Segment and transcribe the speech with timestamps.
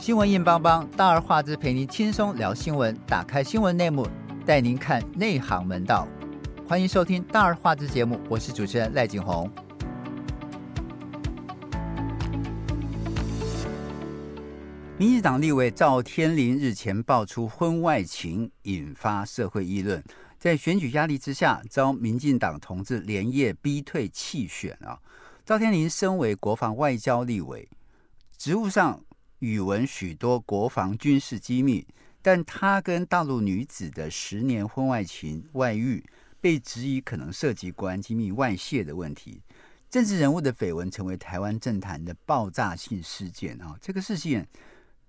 [0.00, 2.96] 新闻硬邦邦，大而化之，陪您轻松聊新闻。
[3.06, 4.06] 打开新闻内幕，
[4.46, 6.06] 带您看内行门道。
[6.68, 9.50] 欢迎收听大而化之节目，我是主持人赖景红。
[14.96, 20.02] 民进党立委赵天麟日前爆出婚外情，引发社会议论。
[20.38, 24.96] 在选举压力之下，遭民进党同志连夜逼退弃选啊！
[25.44, 27.68] 赵天麟身为国防外交立委，
[28.36, 29.00] 职务上
[29.40, 31.86] 语文许多国防军事机密，
[32.20, 36.04] 但他跟大陆女子的十年婚外情外遇，
[36.40, 39.40] 被质疑可能涉及国安机密外泄的问题。
[39.88, 43.74] 政治人物的绯闻成为台湾政坛的爆炸性事件啊！
[43.80, 44.46] 这个事件，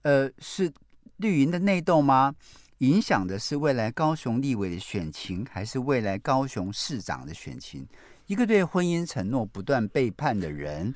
[0.04, 0.72] 呃，是
[1.18, 2.34] 绿营的内斗吗？
[2.78, 7.86] 影响的是未来高雄立委的选情，还是未来高雄市长的选情？
[8.30, 10.94] 一个对婚姻承诺不断背叛的人，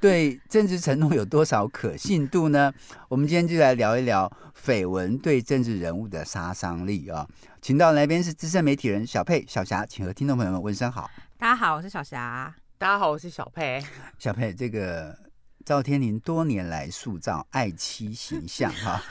[0.00, 2.72] 对政治承诺有多少可信度呢？
[3.08, 7.26] 我们今天就来聊一聊绯闻对政治人物的杀伤力啊！
[7.60, 11.10] 请到来宾是资深媒体人小佩、小霞，请和听众朋友们问声好。
[11.36, 12.54] 大家好，我是小霞。
[12.78, 13.82] 大家好，我是小佩。
[14.16, 15.18] 小佩，这个
[15.64, 19.02] 赵天林多年来塑造爱妻形象哈，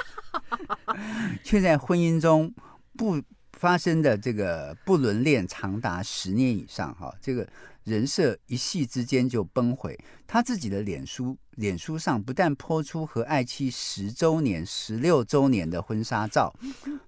[1.44, 2.56] 却在婚姻中
[2.96, 3.22] 不。
[3.66, 7.48] 发生的这个不伦恋长达十年以上，哈，这个
[7.84, 10.00] 人设一夕之间就崩毁。
[10.28, 16.54] 他自己的脸书脸书上不但抛出和爱妻十周年、十六周年的婚纱照，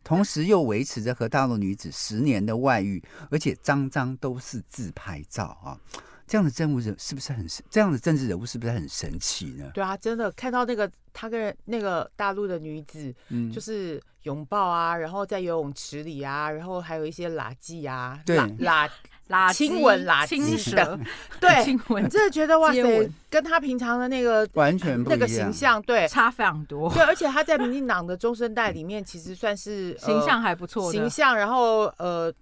[0.04, 5.78] 同时又维持着和大陆女子十年的外遇，而且张张都是自拍照啊。
[6.26, 7.64] 这样的政务人是不是很神？
[7.70, 9.70] 这样的政治人物是不是很神奇呢？
[9.76, 18.86] 对啊，真的看到那个他跟那个大陆的女子，嗯，就是拥抱啊，然后在游泳池里啊，然后还有一些垃圾啊，对，拉
[19.28, 21.00] 拉亲吻、拉亲舌，
[21.40, 26.92] 对，亲吻，真的觉得哇塞，跟他平常的那个完全不一样，那个形象，对，差非常多。
[26.94, 32.34] 对，而且他在民进党的中生代里面，其实算是形象还不错，形象，然后呃。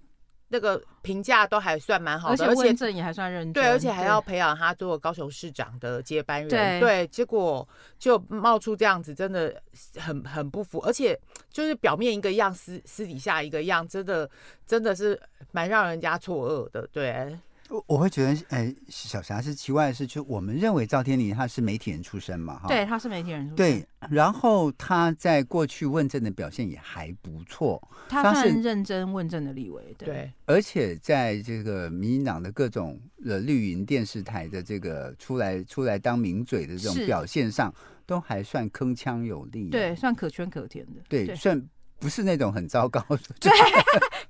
[0.56, 7.68] 那个评价都还算蛮好的，而且问政也还算认真，对，而且还要培养他做高雄市长的接班人，对，对，结果
[8.00, 9.62] 就冒出这样子，真的
[9.98, 11.20] 很很不符，而且
[11.52, 14.30] 就是表面一个样，私私底下一个样，真的
[14.66, 15.20] 真的是
[15.52, 17.38] 蛮让人家错愕的，对。
[17.70, 37.74] 我我会觉得，哎、欸，小霞是奇怪的是，就我们认为赵天麟他是媒体人出身嘛，哈，对，他是媒体人出身，对，然后他在过去问政的表现也还不错，他算认真问政的立委，对，对，而且在这个民进党的各种呃绿营电视台的这个出来出来当名嘴的这种表现上，
[38.06, 41.36] 都还算铿锵有力，对，算可圈可点的，对，对。
[41.36, 41.68] 算。
[42.00, 43.52] 不是那种很糟糕的， 对，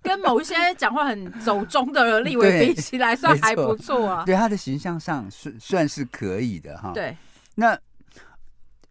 [0.02, 4.24] 跟某一些讲话很走中的立委比起来， 算还不错啊。
[4.26, 6.92] 对他的形象上算算是可以的哈。
[6.94, 7.16] 对，
[7.56, 7.78] 那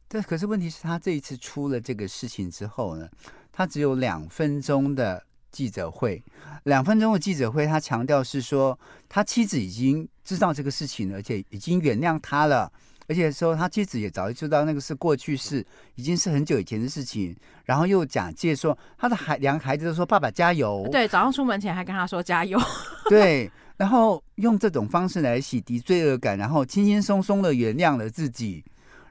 [0.08, 3.08] 这可是问题是他这一次出了这个事情之后呢，
[3.52, 6.22] 他只有两分钟的记者会，
[6.64, 12.70] 两分钟的记者会，他强调是说他妻子已经知道这个事情，而且已经原谅他了。
[13.08, 17.36] 而且说他妻子也早就知道那个是过去式，已经是很久以前的事情。
[17.64, 22.60] 然后又假借说他的孩两个孩子都说爸爸加油，对，早上出门前还跟他说加油，
[23.08, 28.62] 对，然后用这种方式来洗涤罪恶感，然后轻轻松松的原谅了自己，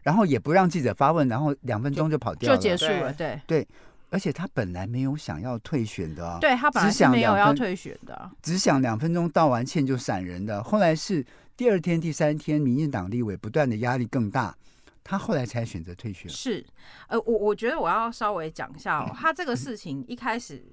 [0.04, 3.68] 然后也不让记者发问，然后两分钟就跑掉了，就结束了，对对。
[4.12, 11.26] 而且他本来没有想要退选的，对，他本来是没有要退选的，只想两分钟道完歉就闪人的，后来是。
[11.56, 14.56] 第二天、第三天，民进党立委不断的压力更大，
[15.04, 16.30] 他后来才选择退选。
[16.30, 16.66] 是，
[17.08, 20.66] 呃，我我觉得我要稍微讲一下哦，他这个事情一开始，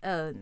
[0.00, 0.34] 嗯、呃，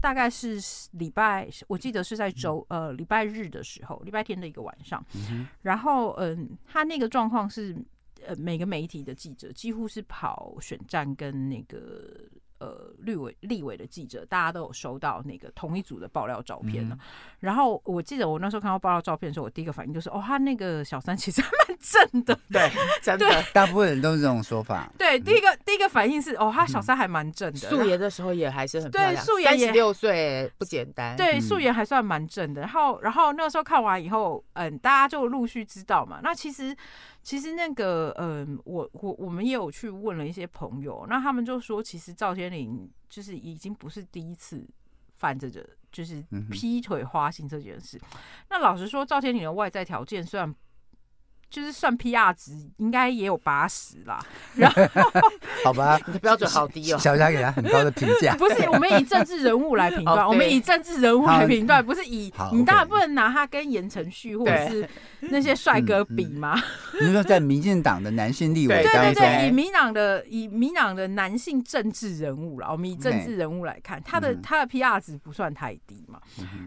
[0.00, 0.60] 大概是
[0.92, 7.76] 礼拜，我记得是在周呃礼拜日的时候，礼拜天的一个晚上，嗯、然后嗯、呃，他那个状况是，
[8.24, 12.28] 呃，每个媒体的记者几乎是跑选战跟那个。
[12.58, 16.90] 呃，立委立委的记者，大家都有收到那个同一组的爆料照片
[17.40, 22.38] 然后我记得我那时候看到爆料照片的时候，我第一个反应就是，哦，他那个小三其实还蛮正的。
[22.50, 22.70] 对，
[23.02, 24.90] 真的，大部分人都是这种说法。
[24.96, 27.58] 对，第一个第一个反应是，哦，他小三还蛮正的。
[27.58, 29.14] 素颜的时候也还是很漂亮。
[29.14, 31.16] 对，素颜也六岁不简单。
[31.16, 32.62] 对，素颜还算蛮正的。
[32.62, 36.20] 然后，然后那个时候看完以后，嗯，大家就陆续知道嘛。
[36.22, 36.74] 那其实。
[37.26, 44.64] 其实那个，嗯，我我我们也有去问了一些朋友，那他们就说，其实赵天林就是已经不是第一次
[45.16, 48.00] 犯这个，就是劈腿花心这件事。
[48.48, 50.54] 那老实说，赵天林的外在条件虽然
[51.48, 54.18] 就是算 PR 值，应该也有八十啦。
[54.54, 54.82] 然后，
[55.64, 56.98] 好吧， 你的标准好低哦。
[56.98, 58.34] 小霞给他很高的评价。
[58.38, 64.88] 不是，我们以政治人物来评断，哦、我们以政治人物来评断，不是以你当然不能拿他跟言承旭或者是
[65.20, 66.60] 那些帅哥比吗？
[67.00, 76.20] 你说在民进党的男性立委当中，对对对，以民党的以民党的男性政治人物啦，我们以政治人物来看，他的他的 PR 值不算太低嘛。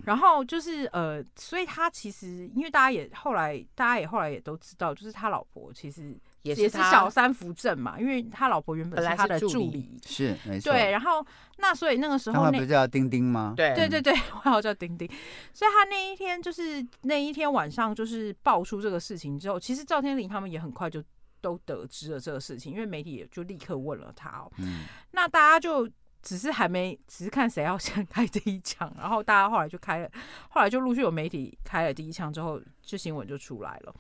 [0.06, 6.18] 然后就是呃，所以他其实因为大家也后来大家也后来也都知道，就是他老婆其实。
[6.42, 10.72] 也是小三扶正嘛，因为他老婆原本是他的助理，是没错。
[10.72, 11.24] 对，然后
[11.58, 13.54] 那所以那个时候，那不叫丁丁吗？
[13.58, 15.06] 对对对对， 我好叫丁丁。
[15.54, 21.04] 所以他那一天就是那一天晚上，就是爆出这个事情之后，其实赵天林他们也很快就
[21.42, 24.50] 都得知了这个事情，因为媒体也就立刻问了他哦。
[24.60, 24.86] 嗯。
[25.12, 25.90] 那大家就
[26.24, 30.10] 只是还没，只是看谁要先 开第一枪，然后大家后来就开了，
[30.52, 33.94] 后来就陆续有媒体开了第一枪之后，就新闻就出来了。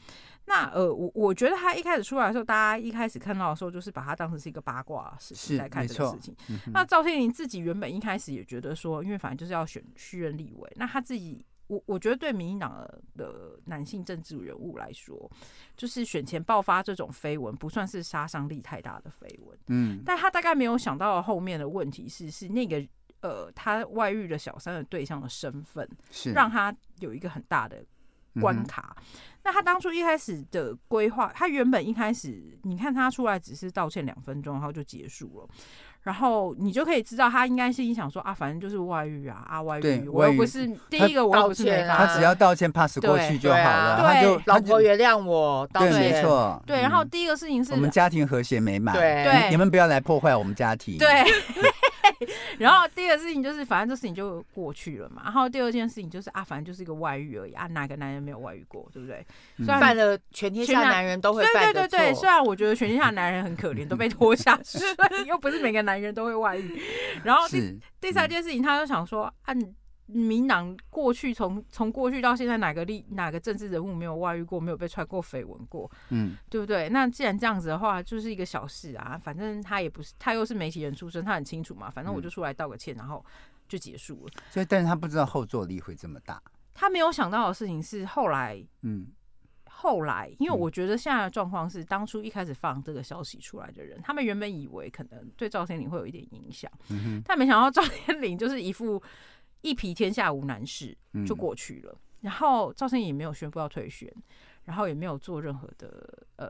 [0.49, 6.35] 那呃，我我觉得他一开始出来的时候，大家一开始看到的时候，就是把他当成是一个八卦事情来看这个事情。
[6.49, 12.83] 嗯、那赵天麟自己原本一开始也觉得说，因为反正就是要选续任立委，那他自己，我我觉得对民进党
[13.15, 15.29] 的男性政治人物来说，
[15.77, 19.55] 就是选前爆发这种绯闻，不算是杀伤力太大的绯闻。
[19.67, 22.83] 嗯，但他大概没有想到后面的问题是，是那个
[23.21, 27.85] 呃，他外遇的小三的对象的身份，是让他有一个很大的
[28.41, 28.95] 关卡。
[28.97, 29.03] 嗯
[29.49, 35.47] 那他当初一开始的规划，他原本一开始，你看他出来只是道歉两分钟，然后就结束了，
[36.03, 40.67] 然后你就可以知道他应该是想说啊，反正就是外遇啊啊外遇，我又不是。
[40.87, 51.07] 第一个，我又不是没他只要道歉 pass 过去就好了，他就老婆原谅我，对，没错，对，然后第一个事情是我们家庭和谐美满，对，你们不要来破坏我们家庭，对。
[52.60, 55.21] 然后第二个事情就是，反正这事情就过去了嘛。
[55.24, 59.25] 然后第二件事情就是啊，反正就是一个外遇而已啊，哪个男人没有外遇过，对不对？
[59.57, 61.88] 虽然犯了全天下男人都会犯的错。
[61.88, 64.81] 对对对对，虽然我觉得全天下男人很可怜， 都被拖下水，
[65.27, 66.81] 又不是每个男人都会外遇。
[67.24, 69.68] 然后第第三件事情，他就想说，按、啊。
[70.11, 75.89] 民党过去从从过去到现在，哪个立哪个政治人物没有外遇过，没有被传过绯闻过？
[76.09, 76.89] 嗯，对不对？
[76.89, 79.19] 那既然这样子的话，就是一个小事啊。
[79.21, 81.91] 反正他也不是，他又是媒体人出身，他很清楚嘛。
[81.91, 83.23] 反正我就出来道个歉，然后
[83.67, 84.31] 就结束了。
[84.50, 86.41] 所以，但是他不知道后坐力会这么大。
[86.73, 89.07] 他没有想到的事情是后来，嗯，
[89.69, 99.00] 后来，因为我觉得现在的状况是，当初一开始放这个消息出来的人，他们原本以为可能对赵天林会有一点影响，嗯哼，但没想到赵天林就是一副。
[99.61, 100.97] 一匹天下无难事
[101.27, 104.11] 就过去了，嗯、然后赵胜也没有宣布要退选，
[104.63, 106.47] 然后也没有做任何的呃，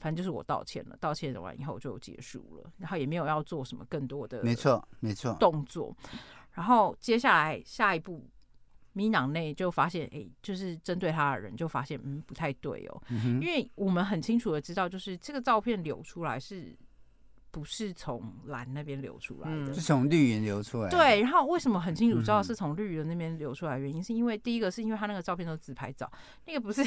[0.00, 5.34] 反正就是我道歉了，道歉完以后就结束了，然后也没有要做什么更多的没错没错。
[5.34, 5.96] 动作，
[6.52, 8.28] 然后接下来下一步，
[8.92, 16.76] 民党内就发现，哎，就是针对他的人就发现，嗯，不太对哦，嗯、因为我们很清楚的知道，就是这个照片流出来是。
[17.58, 20.88] 不是从蓝那边流出来的，是从绿云流出来。
[20.88, 23.78] 对，然后为什么很清楚知道是从绿云那边流出来？
[23.78, 26.10] 原因是因为第一个是因为他那个照片都是自拍照，
[26.46, 26.84] 那个不是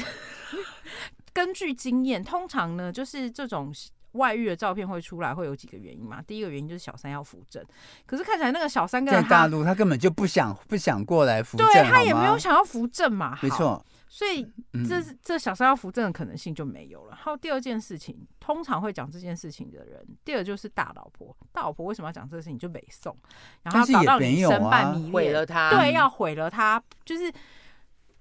[1.32, 3.72] 根据经验，通常呢就是这种
[4.12, 6.20] 外遇的照片会出来会有几个原因嘛。
[6.22, 7.64] 第一个原因就是小三要扶正，
[8.06, 13.84] 可是看起来那个小三跟在大陆他根本就不想不想过来扶正，对他也没有想要扶正嘛，没错。
[14.14, 14.46] 所以
[14.86, 17.12] 这这小三要扶正的可能性就没有了。
[17.12, 21.34] 然后第二件事情，通常会讲这件事情的人，第二就是大老婆。
[21.50, 22.58] 大老婆为什么要讲这个事情？
[22.58, 23.16] 就北宋，
[23.62, 25.70] 然后搞到你身败名裂，毁了他。
[25.70, 27.32] 对，要毁了他，就是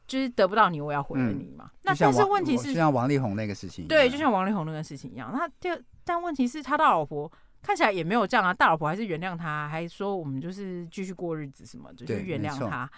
[0.08, 1.70] 就是得不到你，我要毁了你嘛。
[1.82, 5.30] 那但是问题是，就像王力宏那个事情，对，就像王力宏那个事情一样。
[5.34, 7.30] 那第二，但问题是他的老婆。
[7.62, 12.90] 看起来也没有这样啊，大老婆还是原谅他，还说我们就是继续过日子什么，就是原谅他。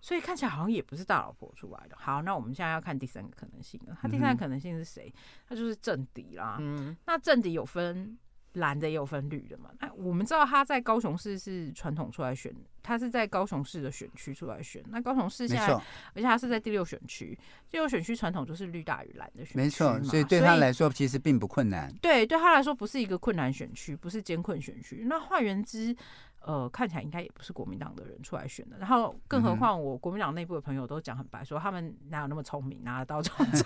[0.00, 1.96] 所以看起来好像也不是大老婆出来的。
[1.98, 3.96] 好，那我们现在要看第三个可能性了。
[4.00, 5.12] 他第三个可能性是谁？
[5.48, 6.56] 他就是政敌啦。
[6.60, 8.18] 嗯，那政敌有分。
[8.54, 9.70] 蓝的也有分绿的嘛？
[9.78, 12.52] 哎，我们知道他在高雄市是传统出来选，
[12.82, 14.82] 他是在高雄市的选区出来选。
[14.88, 15.82] 那高雄市现在，而
[16.16, 17.38] 且他是在第六选区，
[17.70, 20.02] 第六选区传统就是绿大于蓝的选区，没错。
[20.02, 21.92] 所以对他来说其实并不困难。
[22.02, 25.04] 对，对他来说不是一个困难选区，不是艰困选区。
[25.06, 25.96] 那换言之。
[26.42, 33.64] 呃，看起来应该也不是国民党的人出来选的，然后更何况我国民党内部的朋友都讲很白，说他们哪有那么聪明拿得到这种照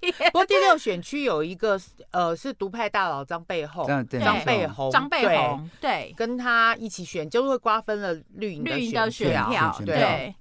[0.00, 0.12] 片。
[0.32, 1.80] 不过第六选区有一个
[2.10, 4.04] 呃是独派大佬张背后，张
[4.44, 10.34] 背后，张背后，对，跟他一起选，就会瓜分了绿营的选票，对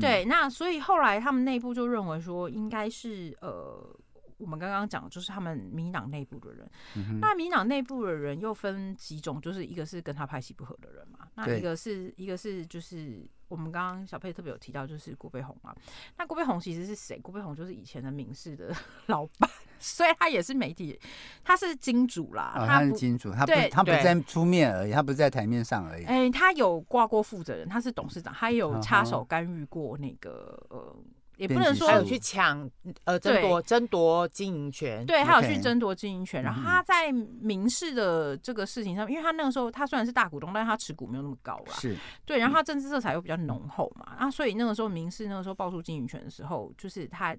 [0.00, 0.24] 对。
[0.26, 3.94] 那所以后来他们内部就认为说，应该是呃。
[4.42, 15.72] 我们刚刚讲的就是他们民进党内部的人，嗯、那民进党内部的人又分几种，就是一个是跟他派系不合的人嘛，那一个是一个是就是我们刚刚小佩特别有提到，就是郭背红嘛。
[16.18, 17.20] 那郭背红其实是谁？
[17.20, 18.74] 郭背红就是以前的民视的
[19.06, 20.98] 老板， 所以他也是媒体，
[21.44, 22.54] 他是金主啦。
[22.56, 26.04] 哦、他是金主，他不他不在出面而已，他不是在台面上而已。
[26.04, 30.96] 哎、欸，他有挂过负责人，他是董事长，他也有插手干预过那个呃。
[31.42, 32.70] 也不能说还有去抢
[33.02, 36.40] 呃争夺争夺经营权，对，还有去争夺经营权。
[36.40, 41.74] 然后他在民事的这个事情上，因为他那个时候他虽然是大股东，但是他持股没有那么高啦。
[41.74, 47.36] 是对，然后他政治色彩又比较浓厚嘛，啊，所以那个时候民事那个时候爆出经营权的时候，就是他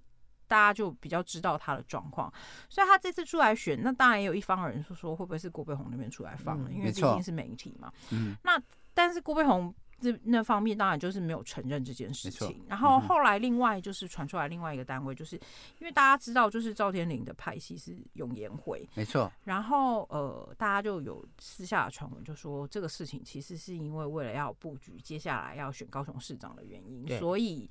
[0.50, 2.30] 大家就比较知道他的状况，
[2.68, 7.90] 所以他这次出来选，那当然也有一方人说说会不会是郭背红那边出来放了，因为毕竟是媒体嘛。
[8.12, 8.62] 嗯，那
[8.94, 9.74] 但是郭背红。
[10.04, 15.38] 这那方面当然就是没有承认这件事情，然后后来另外就是传出来另外一个单位，就是
[15.80, 27.70] 因为大家知道就是赵天麟的派系是永延会，没错，然后呃大家就有私下的传闻，就说这个事情其实是因为为了要布局接下来要选高雄市长的原因，所以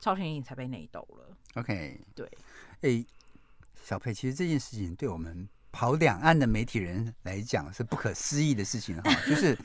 [0.00, 1.36] 赵天麟才被内斗了。
[1.54, 2.28] OK， 对，
[2.80, 3.04] 哎，
[3.82, 9.56] 小佩，其实这件事情对我们跑两岸的媒体人来讲是不可思议的事情哈，就是。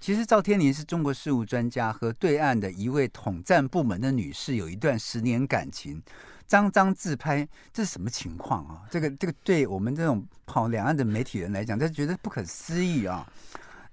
[0.00, 6.00] 其实赵天麟是中国事务专家，和对岸的一位统战部门的女士有一段十年感情，
[6.46, 8.82] 张张自拍，这是什么情况啊？
[8.90, 13.26] 这个这个对我们这种跑两岸的媒体人来讲，他觉得不可思议啊！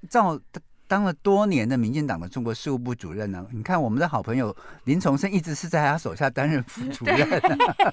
[0.10, 0.40] 赵
[0.88, 7.28] 当了多年的民进党的中国事务部主任呢，你看我们的好朋友林崇生一直是在他手下担任副 主任，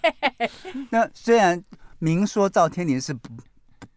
[0.90, 1.64] 那虽然
[1.98, 3.30] 明说赵天麟是不。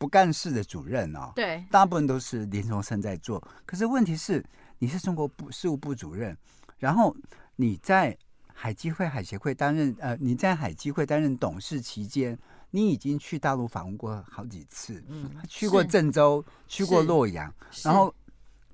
[0.05, 3.41] 不干事的主任哦，对，大部分都是林崇生在做。
[3.65, 4.45] 可是问题是，
[4.77, 6.37] 你是中国部事务部主任，
[6.77, 7.17] 然后
[7.55, 8.15] 你在
[8.53, 12.37] 海基会、海协会担任呃，你在海基会担任董事期间，
[12.69, 18.13] 你已经去大陆访问过好几次，嗯，去过郑州，去过洛阳，然后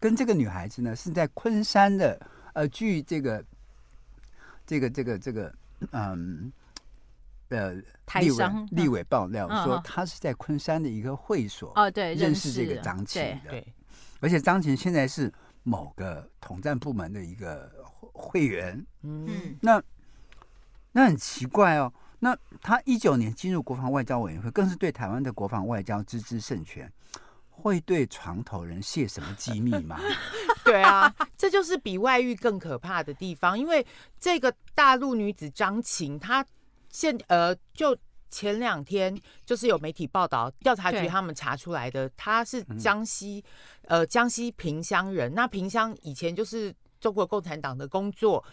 [0.01, 2.19] 跟这个女孩子呢是在昆山的，
[2.51, 3.41] 呃，据这个
[4.67, 5.53] 这个这个这个
[5.91, 6.51] 嗯。
[7.51, 7.74] 呃，
[8.22, 13.74] 立委立委爆料说，他是在昆山的一个会所哦，对，认识这个张琴的，对，
[14.22, 15.29] 而且张琴现在是
[15.63, 17.70] 某个统战部门的一个
[18.13, 19.84] 会员，嗯，那
[20.93, 26.89] 那很奇怪哦，那他一九年进入国防外交委员会，更是对台湾的国防外交知之甚全，
[27.50, 30.00] 会对床头人泄什么机密吗？
[30.63, 33.86] 对啊，这就是比外遇更可怕的地方，因为
[34.17, 36.46] 这个大陆女子张琴，她。
[36.91, 37.98] 现呃，就
[38.29, 43.43] 前两天就是有媒体报道，调查局他们查出来的，他是江西
[43.88, 45.33] 呃江西萍乡人。
[45.33, 48.43] 那萍乡以前就是中国共产党的工作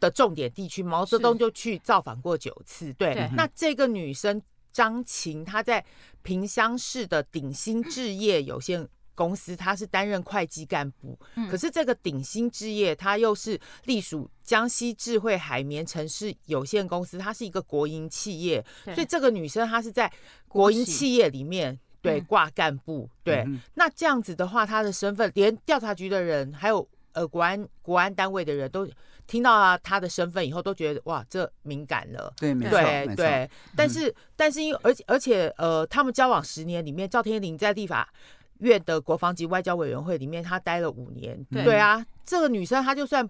[0.00, 2.92] 的重点地区，毛泽东就去造访过九次。
[2.94, 4.40] 对，那这个女生
[4.72, 5.84] 张琴，她在
[6.22, 11.18] 萍乡市的鼎新置业有限公司，他是担任会计干部，
[11.50, 20.08] 可是这个鼎新置业，它又是隶属江西智慧海绵城市有限公司，它是一个国营企业，所以这个女生她是在
[20.46, 23.44] 国营企业里面对挂干部，对，
[23.74, 28.88] 那这样子的话，她的身份连调查局的人，还有呃国安国安单位的人都
[29.26, 38.08] 听到了她的身份以后，都觉得哇，这敏感了，对，没错，对对，但是但是因为而且而且呃，他们交往十年里面，赵天林在立法
[38.58, 41.42] 院的国防及外交委员会里面，她待了五年。
[41.50, 43.28] 对，对啊，这个女生她就算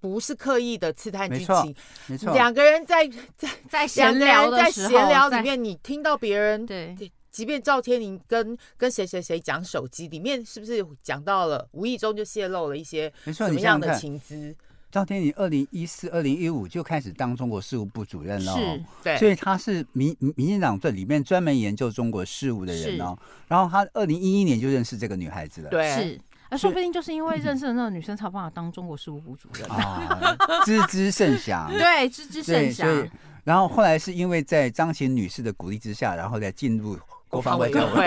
[0.00, 1.74] 不是刻意的刺探军情，
[2.06, 6.96] 没错，两个人在在在闲聊在闲聊里面，你听到别人对，
[7.30, 14.56] 即便赵天麟跟跟谁谁谁讲手机里面，是不是讲到了，无意中就泄露了一些什么样的情资？
[14.90, 23.16] 赵天麟二零一四、二零一五就开始当中国事务部主任了，是，对，所以他是民民进党这里面专门研究中国事务的人哦。
[23.46, 26.20] 然后他二零一一年就认识这个女孩子了，对，是，
[26.50, 29.68] 那说不定就是因为认识了那个女生，才有办法当中国事务部主任。
[29.68, 33.08] 啊，知之甚详， 对，知之甚详。
[33.44, 36.98] 然后后来是因为在张琴女士的鼓励之下，然后再进入。
[37.30, 38.04] 国防外交会，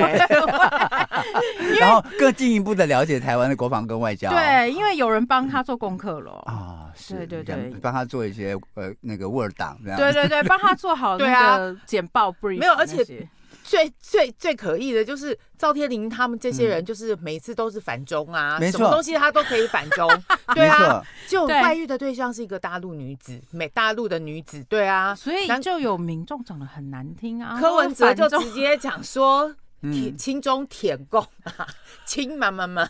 [1.79, 4.29] 然后更进一步的了解台湾的国防跟外交。
[4.29, 6.33] 对，因为有人帮他做功课了。
[6.45, 6.62] 啊，
[6.95, 12.59] 是，对对对，帮他做一些呃那个 Word 档，对对对， 帮他做好那个简报 brief。
[12.59, 13.27] 没有，而且。
[13.65, 20.09] 最最最可疑的就是赵天林他们这些人，就是每次都是反中啊，什么东西他都可以反中，
[20.53, 27.57] 对啊，就外遇的对象是一个大陆女子，美大陆的女子，对啊，所以就有民众长得很难听啊。
[27.57, 29.55] 柯文哲就直接讲说，
[30.17, 31.65] 亲中舔共啊，
[32.05, 32.89] 亲嘛嘛嘛，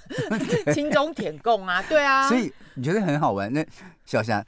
[0.74, 3.54] 亲中舔共啊，对啊，所以你觉得很好玩？
[3.54, 3.64] 那
[4.06, 4.46] 小霞。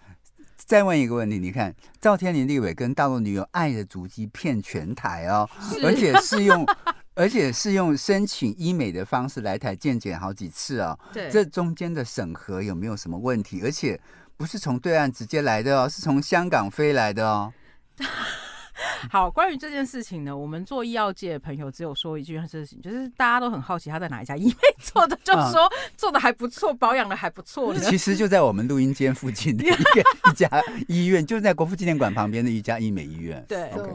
[0.57, 5.47] 再问一个问题，你看赵天林立伟跟大陆女友爱的足迹骗全台哦，
[5.83, 6.65] 而且是用
[7.13, 10.97] 而且是用申请医美的方式来台健检好几次哦。
[11.13, 13.61] 对，这中间的审核有没有什么问题？
[13.63, 13.99] 而且
[14.37, 17.53] 不是从对岸直接来的哦，是从香港飞来的哦。
[19.09, 27.73] 好，关于这件事情呢，我们做医药界的朋友只有说一句事情，就是大家都很好奇他在哪一家医美 做的，就说做的还不错，保养的还不错。
[27.79, 30.49] 其实就在我们录音间附近的一个 一家
[30.87, 33.43] 医院，就是在国父纪念馆旁边的一家医美医院。
[33.47, 33.91] 对，OK，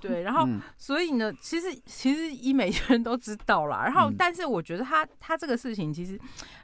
[0.00, 3.84] 对，然后、嗯、所以呢，其实其实医美人都知道啦。
[3.84, 6.18] 然后，但是我觉得他他这个事情，其实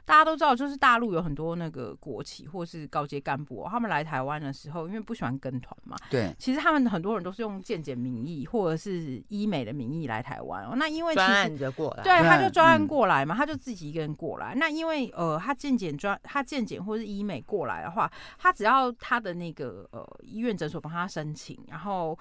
[0.05, 10.73] 大家都知道，就是大陆有很多那个国企或是高阶干部、喔，他们来台湾的时候，因为不喜欢跟团嘛，对，其实他们很多人都是用健检名义或者是医美的名义来台湾、哦。
[10.75, 11.21] 那因为其
[11.57, 14.53] 实过来，对，他就专案过来嘛，他就自己一个人过来。
[14.55, 22.17] 那因为呃，他健检专，他健检或是医美过来的话，他只要他的那个呃医院诊所帮他申请，然后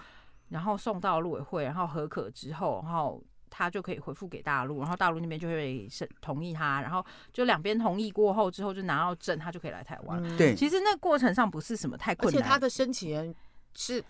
[0.49, 10.23] 然后送到陆委会，然后核可之后，然后他就可以回复给大陆，然后大陆那边就会审同意他，然后就两边同意过后之后，就拿到证，他就可以来台湾。
[10.23, 13.35] 嗯、对，其实那过程上不是什么太困难，而且他的申请人
[13.75, 14.03] 是。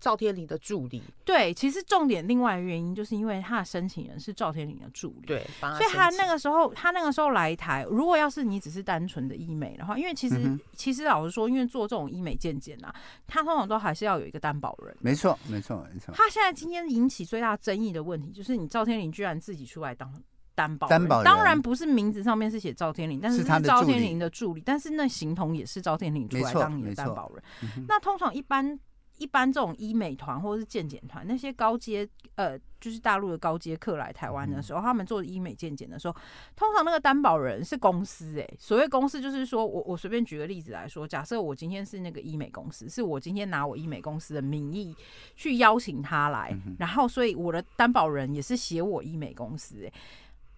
[0.00, 12.94] 赵天林的助理，对，其实重点另外原因就是因为他的申请人是赵天林的助理，对，所以他那个时候，他那个时候来台，如果要是你只是单纯的医美的话，因为其实、嗯、其实老实说，因为做这种医美健检啊，
[13.26, 16.14] 他通常都还是要有一个担保人，没错，没错，没错。
[16.14, 20.12] 他现在今天引起最大争议的问题，就是你赵天林居然自己出来当
[20.54, 27.42] 担保，担保人，当然不是名字上面是写赵天林，但是是赵天林的助理，但是那形同也是赵天林出来当你的担保人。
[27.88, 28.78] 那通常一般。
[29.18, 36.14] 一般这种医美团或者是健检团，那些高阶呃，就是大陆的高阶客来台湾的时候，嗯、他们做医美健检的时候，
[36.54, 38.56] 通常那个担保人是公司诶、欸。
[38.58, 44.94] 所谓公司，就是说我我随便举个例子来说，假设我今天是那个医美公司，是我今天拿我医美公司的名义
[45.34, 49.90] 去邀请他来，嗯、然后所以我的担保人也是写我医美公司。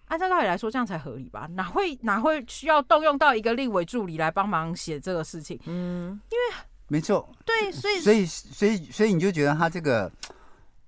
[0.05, 1.47] 按照道理来说，这样才合理吧？
[1.53, 5.59] 哪会哪会需要动用到一个立委助理来帮忙写这个事情？
[5.65, 6.65] 嗯，因为。
[6.91, 10.11] 没错，对，所以所以所以所以你就觉得他这个，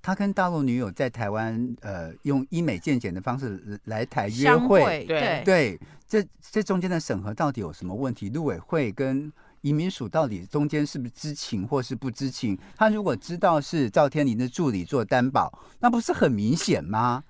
[0.01, 8.27] 他跟大陆女友在台湾呃用医美健检的方式来台约会，对对，这这中间的审核到底有什么问题？
[8.27, 9.31] 陆委会跟
[9.61, 12.59] 移民署到底中间是不是知情或是不知情？
[12.75, 17.23] 他如果知道是赵天麟的助理做担保，那不是很明显吗？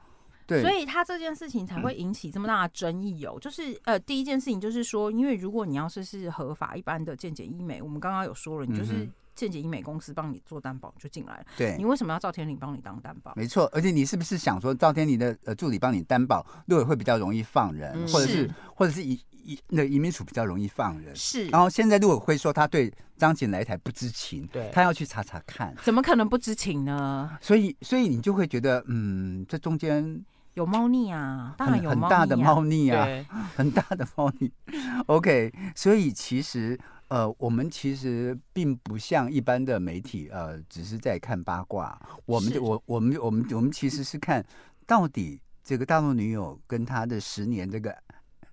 [0.45, 3.37] 对，所以他这件事情才会引起这么大的争议哦。
[3.39, 11.45] 就是呃，第一件事情就是说，因为如果你要是是合法一般的健检医美，我们刚刚有说了，你就是健检医美公司帮你做担保就进来了。
[11.57, 13.33] 对，你为什么要赵天林帮你当担保？
[13.35, 21.15] 没错，而且你是不是想说赵天林的呃助理帮你担保，陆委会比较容易放人，或者是或者是移移那移民署比较容易放人？
[21.15, 21.47] 是。
[21.47, 27.37] 然后现在陆委会说他对张景来台不知情，对，他要去查查看，怎么可能不知情呢？
[27.41, 30.23] 所以所以你就会觉得，嗯，这中间。
[30.55, 33.07] 有猫腻啊，当然有猫腻啊，很大的猫腻啊，
[33.57, 34.51] 很大的猫腻。
[35.07, 41.99] OK，所以其实呃，我们其实并不像一般的媒体呃，只是在看八卦。
[42.25, 44.45] 我们我我们我们我们其实是看
[44.85, 47.95] 到底这个大陆女友跟他的十年这个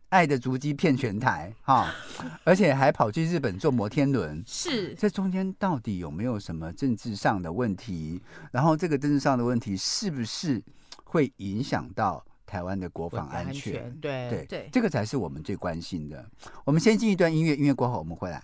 [0.09, 1.93] 爱的足迹骗全台哈，
[2.45, 8.23] 而且还跑去日本坐摩天轮，是这中间到底有没有什么政治上的问题？
[8.53, 10.63] 然后这个政治上的问题是不是？
[11.11, 16.25] 会影响到台湾的国防安全，安全对对对，这个才是我们最关心的。
[16.65, 18.41] 我们先进一段音乐，音乐过后我们回来。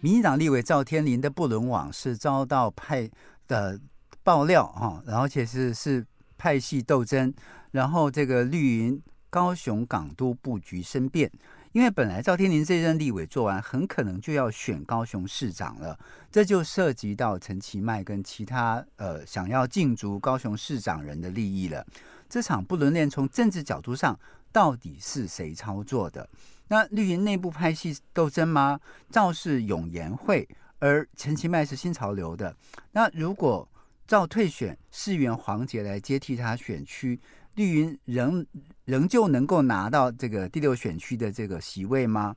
[0.00, 3.10] 民进党立委赵天麟的不伦网是遭到派
[3.46, 3.78] 的
[4.22, 6.02] 爆料哈，然后且是是
[6.38, 7.34] 派系斗争，
[7.72, 11.30] 然后这个绿营高雄港都布局生变。
[11.74, 15.98] 因为本来赵天麟这任立委做完，很可能就要选高雄市长了，
[16.30, 21.84] 这就涉及到陈其迈跟其他呃想要竞逐高雄市长人的利益了。
[22.28, 24.16] 这场不伦恋从政治角度上
[24.52, 26.28] 到底是谁操作的？
[26.68, 28.78] 那绿营内部派系斗争吗？
[29.10, 32.54] 赵是永延会，而陈其迈是新潮流的。
[32.92, 33.68] 那如果
[34.06, 37.18] 赵退选，市员黄杰来接替他选区，
[37.54, 38.46] 绿营仍
[38.84, 42.34] 仍旧能够拿到这个第六选区的这个席位吗？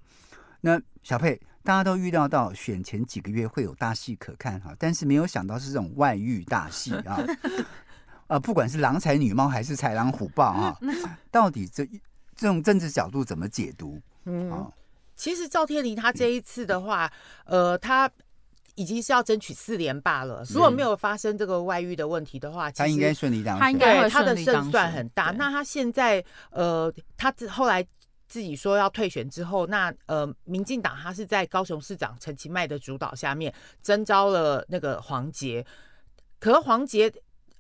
[0.61, 7.17] 那小佩，大家都预料到选前几个月会有大戏可看哈，但是没有想到是这种外遇大戏啊！
[8.27, 10.79] 啊， 不管是郎才女貌还是豺狼虎豹啊，
[11.31, 11.85] 到底这
[12.35, 14.01] 这种政治角度怎么解读？
[14.25, 14.71] 嗯，
[15.15, 17.11] 其实赵天麟他这一次的话，
[17.45, 18.09] 呃，他。
[18.77, 20.41] 已经是要争取四连霸了。
[20.49, 23.59] 如果没有发生这个外遇的问题的话，他应该顺利当选。
[23.59, 25.31] 他应该他的胜算很大。
[25.31, 27.85] 那他现在呃，他后来
[28.27, 35.65] 自己说要退选之后，那呃，民进党他是在高雄市长陈其迈的主导下面征召了那个黄杰，
[36.39, 37.11] 可是黄杰。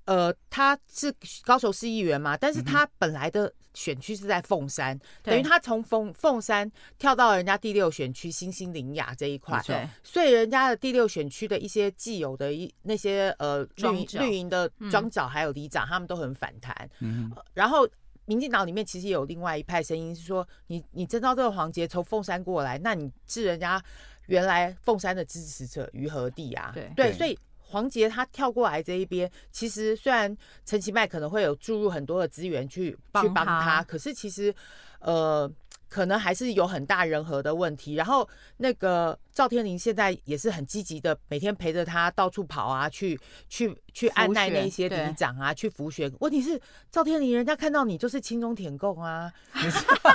[0.05, 16.89] 呃，他是高雄市议员嘛，但是他本来的选区是在凤山，嗯、等于他从凤凤山跳到了人家第六选区新兴林雅这一块，对，所以人家的第六选区的一些既有的一那些呃绿营绿营的庄脚还有里长，他们都很反弹。
[17.01, 17.87] 嗯、呃，然后
[18.25, 23.79] 民进党里面其实有另外一派声音是说，你你征召这个黄捷从凤山过来，那你置人家
[24.25, 26.71] 原来凤山的支持者于何地啊？
[26.73, 27.37] 对对，所以。
[27.69, 34.55] 黄杰他跳过来这一边，其实虽然陈其迈可能会有注入很多的资源去去帮他，可是其实
[34.99, 35.51] 呃，
[35.89, 37.95] 可能还是有很大人和的问题。
[37.95, 38.27] 然后
[38.57, 46.09] 那个赵天麟现在也是很积极的，每天陪着他到处跑啊，去去去按耐那些里长啊，去扶选。
[46.19, 49.29] 问题是赵天麟人家看到你就是轻中舔供啊，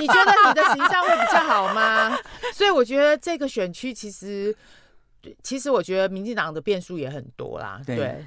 [0.00, 2.16] 你觉得你的形象会比较好吗？
[2.54, 4.56] 所以我觉得这个选区其实。
[5.42, 7.80] 其实我觉得民进党的变数也很多啦。
[7.84, 8.24] 对，对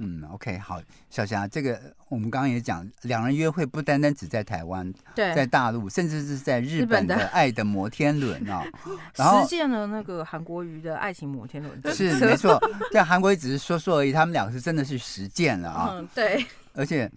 [0.00, 8.66] 嗯，OK，好，小霞，这个我们刚刚也讲，两人约会不单单只在台湾，对，在大陆，甚至是在日本的爱的摩天轮啊，
[9.14, 12.60] 然后实践了那个韩国瑜的爱情摩天轮，是没错。
[12.92, 15.90] 但韩国瑜只是说说而已，他们两个是真的是实践了啊。
[15.92, 16.44] 嗯，对。
[16.74, 17.10] 而且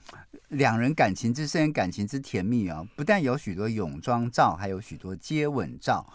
[0.50, 6.06] 两人感情之深，感情之甜蜜啊，不但有许多泳装照，还有许多接吻照。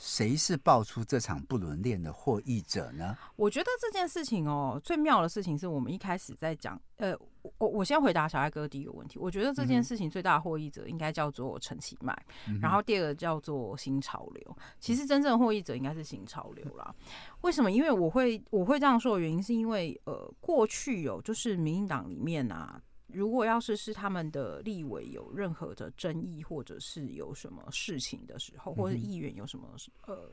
[0.00, 3.14] 谁是爆出这场不伦恋的获益者呢？
[3.36, 7.14] 我觉得这件事情哦，最妙的事情是我们一开始在讲，呃，
[7.58, 9.18] 我我先回答小爱哥第一个问题。
[9.18, 12.16] 我觉得这件事情最大的获益者应该叫做陈其迈，
[12.48, 14.56] 嗯、然后第二个叫做新潮流。
[14.78, 16.94] 其实真正获益者应该是新潮流啦。
[16.98, 17.04] 嗯、
[17.42, 17.70] 为什么？
[17.70, 22.80] 因为我会我会这样说的原因，是因为呃，过去有就是民进党里面啊。
[23.12, 29.68] 如果要是是他们的立委有任何的争议，或者是有什么事情的时候，或者议员有什么
[30.06, 30.30] 呃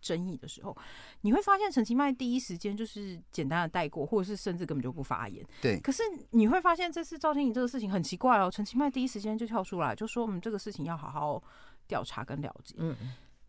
[0.00, 0.76] 争议的时候，
[1.20, 5.46] 你会发现陈其迈第一时间就是简单的带过，或者是甚至根本就不发言。
[5.60, 5.78] 对。
[5.80, 11.42] 可是你会发现这次赵天颖这个事情很奇怪哦，陈其迈第一时间就跳出来就说我们这个事情要好好
[11.86, 12.74] 调查跟了解。
[12.78, 12.96] 嗯。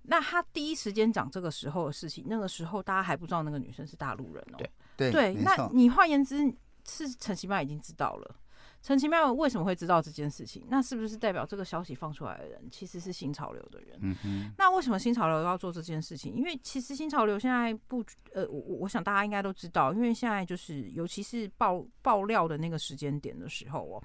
[0.04, 4.58] 那他第一时间讲这个时候的事情，那个时候大家还不知道那个女生是大陆人哦。
[4.58, 5.12] 对对。
[5.12, 5.34] 对。
[5.36, 6.54] 那你换言之
[6.86, 8.36] 是陈其迈已经知道了。
[8.84, 10.68] 陈其妙为什么会知道这件事情？
[10.70, 14.16] 那是不是代表这个消息放出来的人其实是新潮流的人？
[14.58, 16.36] 那为什么新潮流要做这件事情？
[16.36, 24.04] 因为其实新潮流现在不呃，我我想大家应该都知道，因为现在就是尤其是爆爆料的那个时间点的时候哦。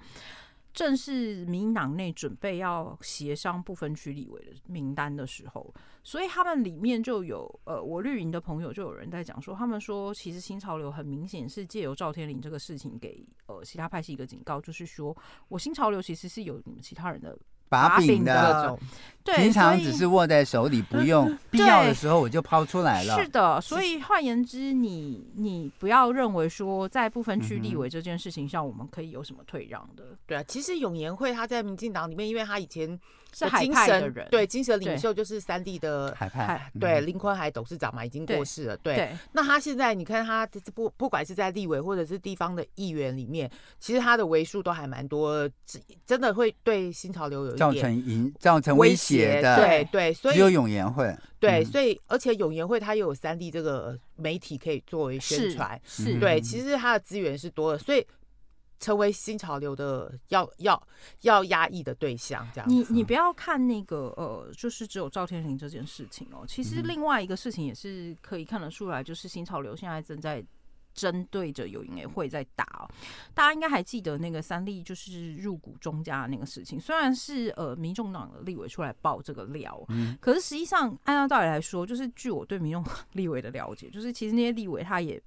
[0.73, 15.15] 正是民党内准备要协商不分区立委的名单的时候，所以他们里面就有呃，我绿营的朋友就有人在讲说，他们说其实新潮流很明显是借由赵天林这个事情给呃其他派系一个警告，就是说
[15.47, 17.37] 我新潮流其实是有你们其他人的。
[17.69, 18.77] 把柄的，
[19.23, 23.15] 对，平常只是握在手里，不用必要的时候我就抛出来了。
[23.21, 30.03] 是的，所以换言之，你你不要认为说在不分区立委这件事情上，我们可以有什么退让的。
[30.25, 32.99] 对啊，其实永延会他在民进党里面，因为他以前
[33.31, 38.77] 是海派的人，对，精神领袖就是三 D 的海派，对，林坤海董事长嘛，已经过世了。
[38.77, 45.47] 对，那他现在你看他不不管是在立委或者是地方的议员里面，其实他的为数都还蛮多，
[46.05, 47.59] 真的会对新潮流有。
[47.59, 58.05] 造成影，造成威胁的，对对，所以只有永延会，对，所以而且永延会它又有三 D 这个媒体可以作为宣传，是对，其实它的资源是多的，所以
[58.79, 60.81] 成为新潮流的要要
[61.21, 62.69] 要压抑的对象，这样。
[62.69, 70.43] 你你不要看那个呃，就是只有赵天麟这件事情哦，其实另外一个事情也是可以看得出来，就是新潮流现在正在。
[70.91, 72.89] 针对着有营会在打哦，
[73.33, 85.21] 大家应该还记得那个三立就是入股中家那个事情，虽然是呃民众党的立委出来爆这个料，嗯，可是实际上按照道理来说，就是据我对民众立委的了解，就是其实那些立委他也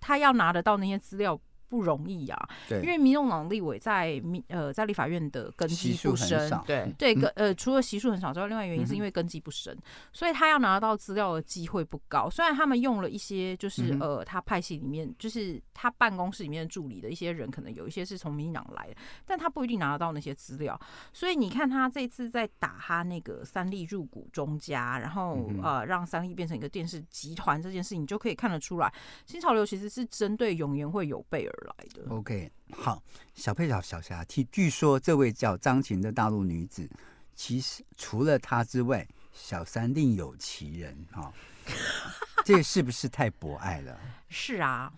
[0.00, 1.38] 他要拿得到那些资料。
[1.74, 9.76] 不容易啊，对，因为民众党立委在民呃在立法院的根基不深，对对，个呃除了席数很少之外，另外原因是因为根基不深，
[10.12, 12.30] 所以他要拿到资料的机会不高。
[12.30, 18.94] 虽然他们用了一些就是呃他派系里面就是他办公室里面的助理的一些人，可能有一些是从民进党来的，
[19.26, 20.80] 但他不一定拿得到那些资料。
[21.12, 28.92] 所以你看他这次在打他那个三立入股中家，然后呃让三立变成一个电视集团这件事情，你就可以看得出来，
[29.26, 32.02] 新潮流其实是针对永延会有备而来的。
[32.08, 33.02] OK，好，
[33.34, 36.88] 小佩小小霞，据据说这位叫张琴的大陆女子，
[37.34, 41.32] 其实除了她之外，小三另有其人哈，哦、
[42.44, 43.98] 这是不是太博爱了？
[44.28, 44.92] 是啊，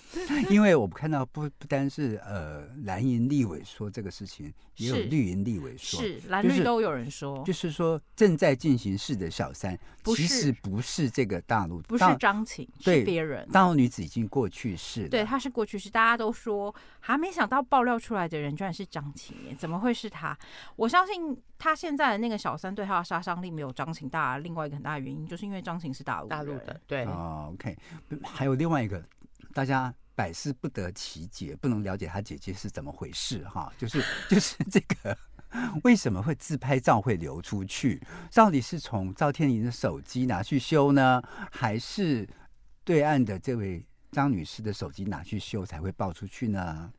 [0.50, 13.48] 因为我们看到不不单是呃蓝营立委说这个事情，也有绿营立委说，是蓝绿都有人说，就是说正在进行式的小三，其实不是这个大陆，不是张晴，是别人。
[13.50, 20.36] 大陆女子已经过去式，对，她是过去式，大家都说，还没想到爆料出来的人居然是张晴耶，怎么会是她？
[20.76, 27.04] 我相信她现在的那个小三对她的杀伤力没有张晴大，另外一个很大的原因就是因为张晴是大陆大陆的，对。
[27.04, 27.76] 哦，OK，
[28.22, 29.02] 还有另外一个，
[29.52, 29.94] 大家。
[30.14, 35.16] 百思不得其解，不能了解他姐姐是怎么回事哈，就是就是这个
[35.84, 38.00] 为什么会自拍照会流出去？
[38.34, 42.28] 到底是从赵天麟的手机拿去修呢，还是
[42.84, 46.92] 对岸的这位张女士的手机拿去修才会爆出去呢？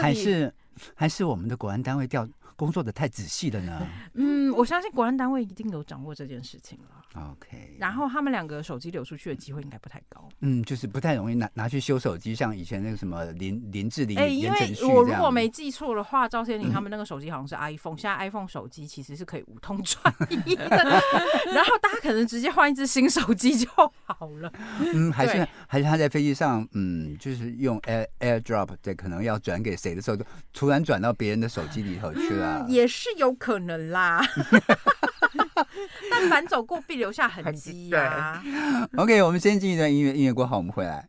[0.00, 0.54] 还是
[0.94, 2.26] 还是我们的国安单位调
[2.62, 3.84] 工作的太仔细了呢？
[4.14, 7.02] 嗯，我相信国安单位一定有掌握这件事情了。
[7.32, 10.28] OK，然后他们两个手机流出去的机会应该不太高。
[10.42, 14.16] 嗯，就是不太容易拿拿去修手机，像以前那个什么林林志玲。
[14.16, 20.68] 哎，因为我如果没记错的话，赵天林他们那个手机好像是 iPhone，、嗯、现在 iPhone 手机其实是可以无痛转移的，
[21.52, 23.68] 然后大家可能直接换一只新手机就
[24.04, 24.52] 好了。
[24.78, 34.20] 嗯，还是还是他在飞机上，嗯，就是用 Air AirDrop，对，可能要转给谁的时候，就突然转到别人的手机里头去了，嗯、也是有可能啦。
[36.10, 38.88] 但凡走过必留下痕迹呀、啊。
[38.96, 41.08] OK，我们先进一段音乐，音乐过后我们回来。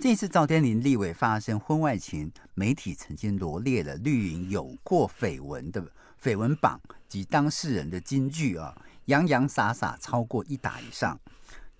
[0.00, 5.80] 这次赵天林立委发生婚外情，媒体曾经罗列了绿营有过绯闻的
[6.20, 11.16] 绯闻榜及当事人的金句啊，洋洋洒洒超过一打以上。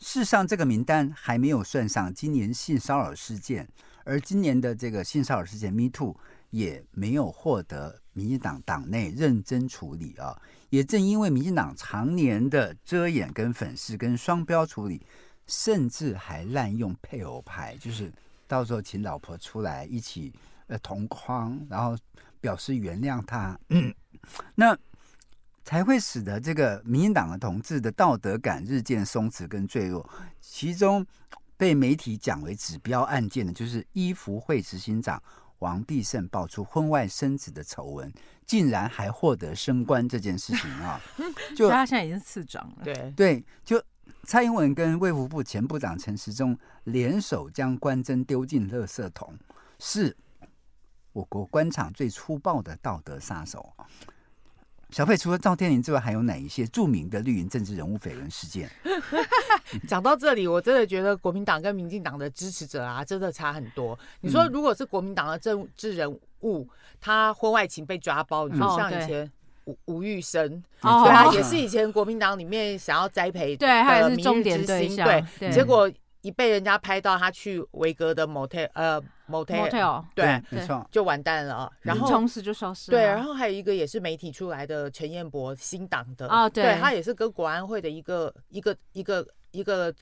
[0.03, 3.69] 事实上，这个名单还没有算上今年性骚扰事件，
[4.05, 6.17] 而今年的这个性骚扰事件 Me Too
[6.51, 10.37] 也没有获得民进党党内认真处理啊。
[10.71, 15.07] 也正因为民进党常年的遮掩、跟粉饰、跟双标处理，
[15.47, 18.13] 甚至还滥用配偶牌，就是
[18.49, 20.33] 到时候请老婆出来一起
[20.67, 21.97] 呃同框，然后
[22.41, 23.57] 表示原谅他。
[23.69, 23.95] 嗯，
[24.57, 24.77] 那。
[25.65, 30.09] 才会使得这个民进党的同志的道德感日渐松弛跟坠落。
[30.41, 31.07] 其中
[31.57, 35.23] 被媒体讲为指标案件的，就是医福会执行长
[35.61, 38.13] 王必胜爆出婚外生子的丑闻，
[38.45, 41.01] 竟然还获得升官这件事情啊！
[41.57, 42.85] 就他现在已经是次长了。
[42.85, 43.81] 对对，就
[44.25, 49.33] 蔡英文跟卫福部前部长陈时中联手将官箴丢进垃圾桶，
[49.79, 50.17] 是
[51.13, 53.73] 我国官场最粗暴的道德杀手。
[54.93, 58.71] 小佩，除了赵天麟之外，还有哪一些著名的绿营政治人物绯闻事件？
[59.89, 63.99] 讲到这里，我真的觉得国民党跟民进党的支持者啊，真的差很多。
[64.21, 66.69] 你说，如果是国民党的政治人物，
[67.01, 69.33] 他婚外情被抓包，你说像以前
[69.65, 75.03] 吴吴玉生，对啊，也是以前国民党里面想要栽培的明日之星，
[75.39, 75.91] 对，结果。
[76.25, 81.73] 一被人家拍到他去维格的 motel 呃 motel 对，没错，就完蛋了。
[81.81, 82.99] 然后从此就消失了。
[82.99, 86.29] 对，然后还有一个也是媒体出来的陈彦博，新党的。
[86.29, 89.93] 啊，对，他也是跟国安会的一个一个一个一个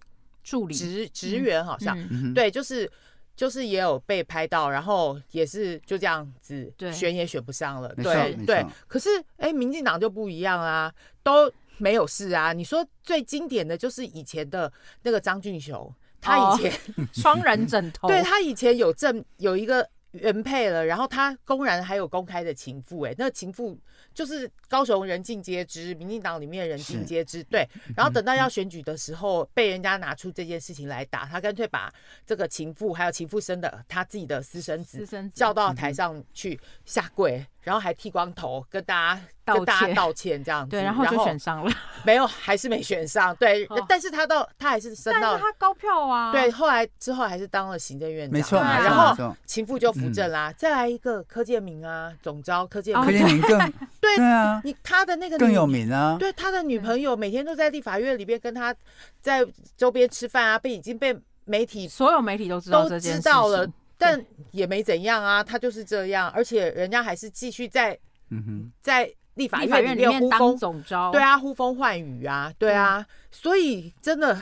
[0.43, 0.75] 助理。
[0.75, 1.97] 职职员，好像。
[2.35, 2.91] 对，就是
[3.37, 7.95] 就是也有被拍到，然后也是就这样子选也选不上了。
[7.95, 12.53] 对对，可是哎，民进党就不一样啊，都没有事啊。
[12.53, 14.71] 你说最经典的就是以前的
[15.03, 15.95] 那个张俊雄。
[16.21, 16.73] 他以前
[17.13, 23.79] 双、oh, 人枕头， 对，他以前有正有一个原配了，然后他公然还有公开的情妇，哎，那个情妇
[24.13, 27.67] 就是高雄人尽皆知，民进党里面人尽皆知，对。
[27.97, 31.93] 然后等到要选举的时候，被人家拿出这件事情来打，他干脆把
[32.27, 39.21] 这个情妇还有情妇生的他自己的私生子叫到台上去下跪，然后还剃光头跟大家。
[39.53, 40.43] 跟大家道歉。
[40.45, 41.73] 这样子，对，然后就选上了，
[42.07, 58.73] 没有，还是没选上，对， 但是他到他还是升到，但是他高票啊，对，后来之后还是当了行政院长，没错，然后情妇就扶正啦，再来一个柯建明啊，总招柯建明，柯建铭更 对啊，你他的那个更有名啊，对，他的女朋友每天都在立法院里边跟他
[59.21, 59.45] 在
[59.77, 63.67] 周边吃饭啊，被已经被媒体所有媒体都知道都知道了，
[64.01, 67.97] 但也没怎样啊，他就是这样，而且人家还是继续在
[68.31, 68.73] 嗯哼。
[68.83, 69.09] 在。
[69.35, 74.39] 立法院里面当总招，对啊，呼风唤雨啊，对啊，嗯、所以真的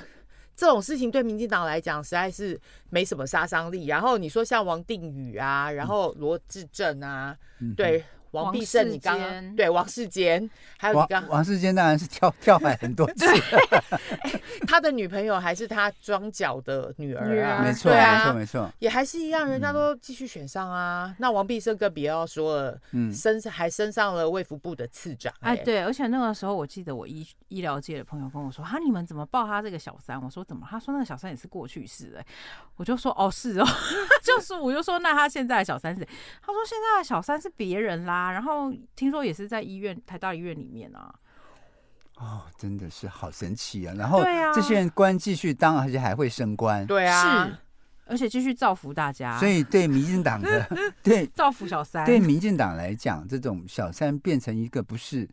[0.57, 3.87] 这种事情对民进党来讲实在是没什么杀伤力。
[3.87, 13.27] 然后你说像王定宇啊，然后罗志正啊，嗯、对，王必胜，你刚刚对王世坚，还有你刚王世坚当然是跳跳海很多 次，
[14.67, 21.15] 他的女朋友还是他庄脚的女儿啊，没错，没错，没错，也还是一样，人家都继续选上啊。
[21.19, 30.23] 那王必胜更不要说了，嗯，升还升上了卫福部的次长，哎，对，而且那个时候我记得我医医疗界的朋友跟我说，哈，你们怎么报他这个小三？
[30.23, 30.67] 我说怎么？
[30.71, 32.27] 他说那个小三也是过去式，哎，
[32.77, 33.67] 我就说哦是哦，
[34.23, 36.05] 就是我就说那他现在的小三是？
[36.43, 38.18] 他说现在的小三是别人啦。
[38.33, 41.15] 然后听说也是在医院台大医院里面啊，
[42.17, 43.95] 哦，真的是好神奇啊！
[43.97, 44.23] 然后
[44.55, 47.57] 这些人官继续当，而且还会升官，对啊，是，
[48.07, 49.39] 而且继续造福大家。
[49.39, 50.69] 所以对民进党的
[51.03, 55.29] 对造福小三，对民进党来讲，这种小三变成一个不是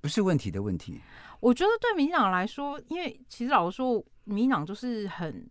[0.00, 1.00] 不是问题的问题。
[1.40, 5.46] 我觉得对民进党来说，因为其实老实说，民进党就是很。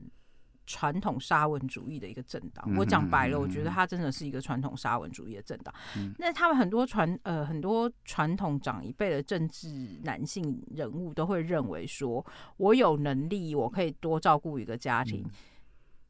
[0.69, 5.73] 传统沙文主义的一个政党，我讲白了，我觉得他真的是一个传统沙文主义的政党。
[6.19, 12.23] 那他们很多传呃很多传统长一辈的政治男性人物都会认为说，
[12.57, 15.25] 我有能力，我可以多照顾一个家庭。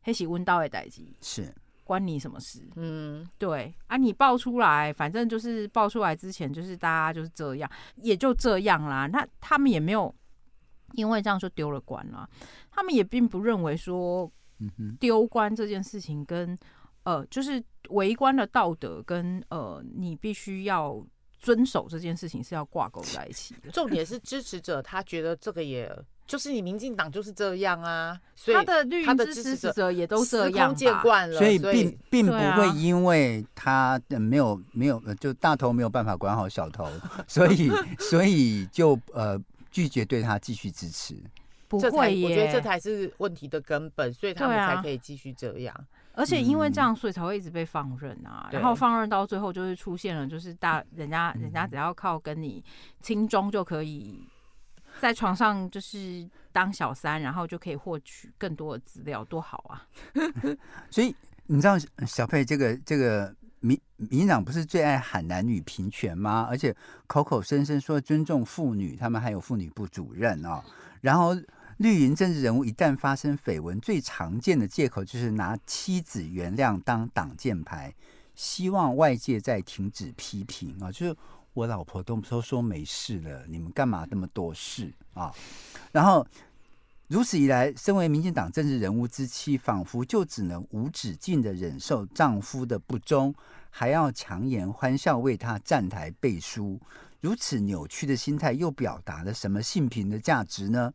[0.02, 2.60] 黑喜温到的代际是关你什么事？
[2.76, 9.08] 嗯，对啊，你爆出来，反正就是爆出来之前，就是大家就是这样，也就这样啦。
[9.08, 10.14] 那他们也没有
[10.96, 12.30] 因为这样就丢了官了，
[12.70, 14.30] 他们也并不认为说。
[15.00, 16.58] 丢官这件事情跟
[17.04, 21.02] 呃，就是为官的道德跟呃，你必须要
[21.40, 23.72] 遵守这件事情是要挂钩在一起的。
[23.72, 25.90] 重点是支持者他觉得这个也
[26.28, 36.88] 就是你民进党就是这样啊，所以他的绿营支持者也都这样见惯了，所以并并不会因为他没有没有就大头没有办法管好小头，
[37.28, 39.42] 所以所以就呃
[39.72, 41.16] 拒绝对他继续支持。
[41.70, 45.86] 不会耶，我觉得这才是问题的根本，所以他们才可以继续这样。
[46.14, 48.50] 而且因为这样，所以才会一直被放任啊。
[48.52, 52.62] 然后放任到最后，就是出现了，就是大人家人家只要靠跟你
[53.02, 54.28] 亲中就可以
[55.00, 59.88] 在床上就是当小三，然后就可以获取更多的资料，多好啊！
[60.90, 66.48] 所以你知道小佩这个这个民民进党不是最爱喊男女平权吗？
[66.50, 66.76] 而且
[67.08, 70.62] 口口声声说尊重妇女，他们还有妇女部主任哦，
[71.00, 71.34] 然后。
[71.80, 77.96] 绿营政治人物一旦发生绯闻，最常见的借口就是拿妻子原谅当挡箭牌，
[78.36, 80.92] 希望外界再停止批评啊！
[80.92, 81.16] 就是
[81.54, 85.34] 我老婆都都说没事了，你们干嘛那么多事啊？
[85.94, 86.28] 然后
[87.08, 93.34] 如此一来，身为民进党政治人物之妻，仿佛就只能无止境的忍受丈夫的不忠，
[93.70, 96.78] 还要强颜欢笑为他站台背书。
[97.22, 100.94] 如此扭曲的心态，又表达了什么性平的价值呢？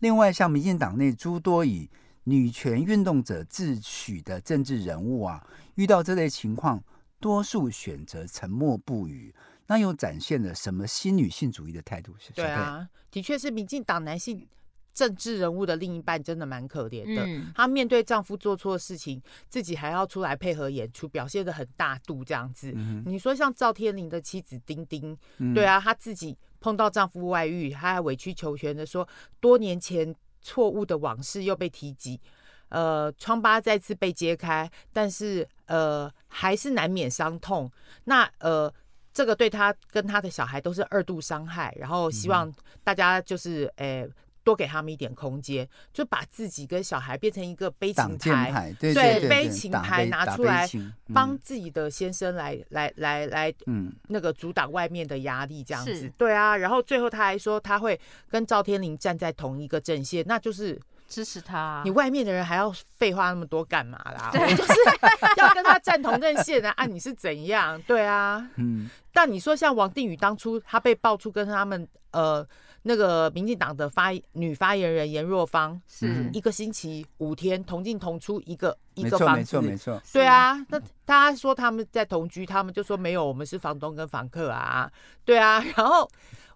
[0.00, 1.88] 另外，像民进党内诸多以
[2.24, 6.82] 女权运动者自诩的政治人物啊，遇到这类情况，
[7.18, 9.34] 多数选择沉默不语，
[9.66, 12.14] 那又展现了什么新女性主义的态度？
[12.34, 14.46] 对啊，的确是民进党男性
[14.94, 17.22] 政治人物的另一半真的蛮可怜的。
[17.26, 22.72] 嗯、她面对丈夫做错事情，自己还要出来配合演出，表现的很大度这样子。
[22.74, 26.38] 嗯、你说像赵天麟的妻子丁丁，嗯、对啊，她自己。
[26.60, 29.08] 碰到丈夫外遇，她还委曲求全的说，
[29.40, 32.20] 多年前错误的往事又被提及，
[32.68, 37.70] 呃，疮疤再次被揭开，但是呃，还是难免伤痛。
[38.04, 38.72] 那呃，
[39.12, 42.52] 这个对她跟她的小孩都是二度伤害，然后希望
[42.84, 44.02] 大家就是诶。
[44.02, 44.10] 欸
[44.42, 50.68] 多给他们一点空间，就把自己跟小孩变成一个悲情牌，对，对，对，对悲情牌拿出来，
[51.12, 56.56] 帮自己的先生来、嗯、来来来，嗯，那个阻挡外面的压力，这样子，对啊。
[56.56, 57.98] 然后最后他还说他会
[58.28, 61.82] 跟赵天林站在同一个阵线，那就是支持他。
[61.84, 64.30] 你外面的人还要废话那么多干嘛啦？
[64.32, 64.72] 对就是
[65.36, 66.86] 要跟他站同阵线的啊？
[66.86, 67.80] 你是怎样？
[67.82, 68.88] 对啊，嗯。
[69.12, 72.46] 但你说像王定宇当初他被爆出跟他们呃。
[72.82, 76.30] 那个民进党的发女发言人严若芳是。
[76.32, 84.90] 一个星期五天同进同出一个一个房子，没错没错，对啊，那大家说他们在同居，他们就说没有，我们是房东跟房客啊，
[85.24, 86.08] 对啊，然后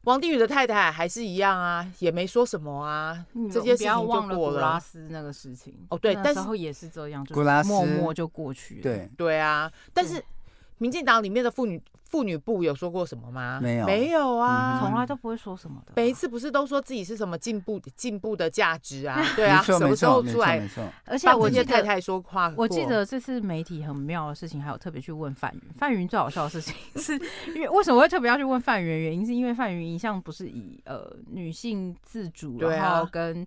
[0.02, 4.36] 王定宇的太太还是一样啊，也没说什么啊，这件事情就过了。
[4.36, 9.10] 古拉斯那个事情哦，对，但是也是这样，就是默默就过去了，对。
[9.16, 10.22] 对啊，但是
[10.78, 11.82] 民进党里面的妇女。
[12.10, 13.58] 妇女部有说过什么吗？
[13.60, 15.94] 没有，没有啊，从来都不会说什么的。
[15.96, 19.20] 每一次不是都说自己是什么进步、进步的价值啊？
[19.34, 20.62] 对啊，什么时候出来？
[21.06, 25.60] 而且我记得太太说话，我记得这次媒体很妙的事情，还有特别去问范云。
[25.72, 27.14] 范云最好笑的事情 是
[27.52, 28.86] 因为为什么会特别要去问范云？
[28.86, 33.44] 原因是因为范云一向不是以呃女性自主，然后跟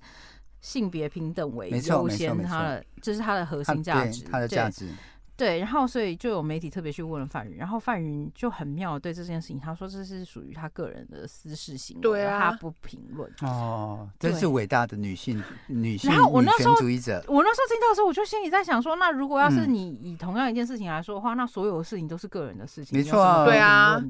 [0.59, 4.89] 性别平等为优先，他的这是他的核心价值，他的价值。
[5.37, 13.31] 对，然后所以就有媒体特别去问了范云，然后范云就很妙对这件事情，他说这是属于他个人的私事行为，对啊，他不评论。
[13.41, 17.23] 哦，真是伟大的女性女性然后我那时候女权主义者。
[17.27, 24.01] 我那时候听到的时候，我就心里在想说，那如果要是你以同样一件事情来说的话，嗯、那所有的事情都是个人的事情，没错、啊，对啊。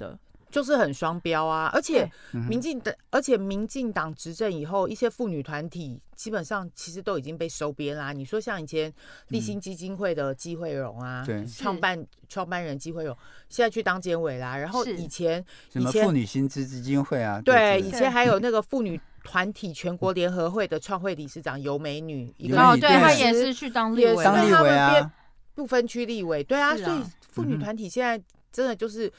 [0.57, 2.09] 就是很双标啊，而且
[2.49, 8.11] 民进党，而且民进党执政以后，一些妇女团体基本上其实都已经被收编啦。
[8.11, 8.91] 你说像以前
[9.27, 13.15] 立新基金会的季慧荣啊，对，创办创办人季慧荣，
[13.49, 14.57] 现在去当监委啦。
[14.57, 25.13] 然后以前什么妇女薪资基金会啊，对，以前还有那个妇女团体全国联合会的创会理事长尤美女，一个哦，对，她也是去当立委，当立委啊，
[25.53, 28.19] 不分区立委，对啊，所以妇女团体现在
[28.51, 29.13] 真的就是。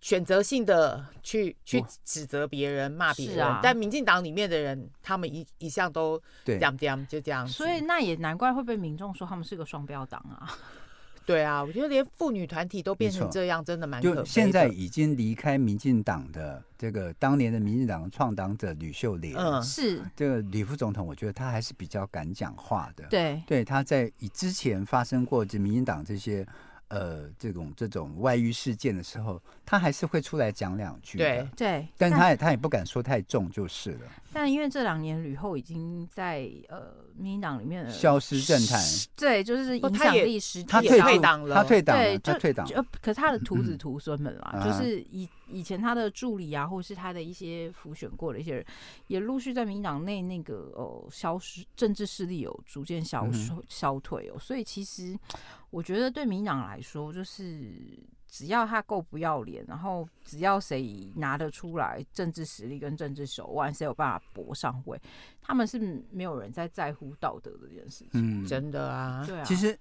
[0.00, 10.48] 选择性的去去指责别人、骂别人，啊、但民进党里面的人，他们一一向都这样这样就这样，所以那也难怪会被民众说他们是个双标党啊。
[11.26, 14.22] 对啊，我觉得连妇女团体都变成这样，真的蛮可悲的。
[14.22, 23.04] 就现在已经离开民进党的这个当年的民进党创党者吕秀莲，嗯，是这个吕副总统，我觉得他还是比较敢讲话的。
[23.10, 26.44] 对，对，他在以之前发生过这民进党这些。
[26.90, 31.24] 呃，这种这种外遇事件的时候，他还是会出来讲两句的。
[31.24, 34.00] 对对，但是他也他也不敢说太重，就是了。
[34.32, 38.80] 但因为这两年吕后已经在呃民进党里面消失政坛，
[39.16, 42.66] 对，就是影响力失，他退党了，他退党了，他退党。
[42.74, 48.64] 呃，可是他的徒子徒孙们啦，就是以以前他的助理啊，或是他的一些辅选过的一些人，
[49.08, 53.28] 也陆续在民进党内那个呃消失，政治势力有逐渐消
[53.68, 54.38] 消退哦。
[54.38, 55.18] 所以其实
[55.70, 57.98] 我觉得对民进党来说，就是。
[58.30, 64.98] 只要他够不要脸，然后只要谁拿得出来政治实力跟政治手腕，谁有办法搏上位，
[65.42, 68.10] 他们是没有人在在乎道德的这件事情。
[68.12, 69.24] 嗯，真的啊。
[69.26, 69.42] 对啊。
[69.44, 69.76] 其实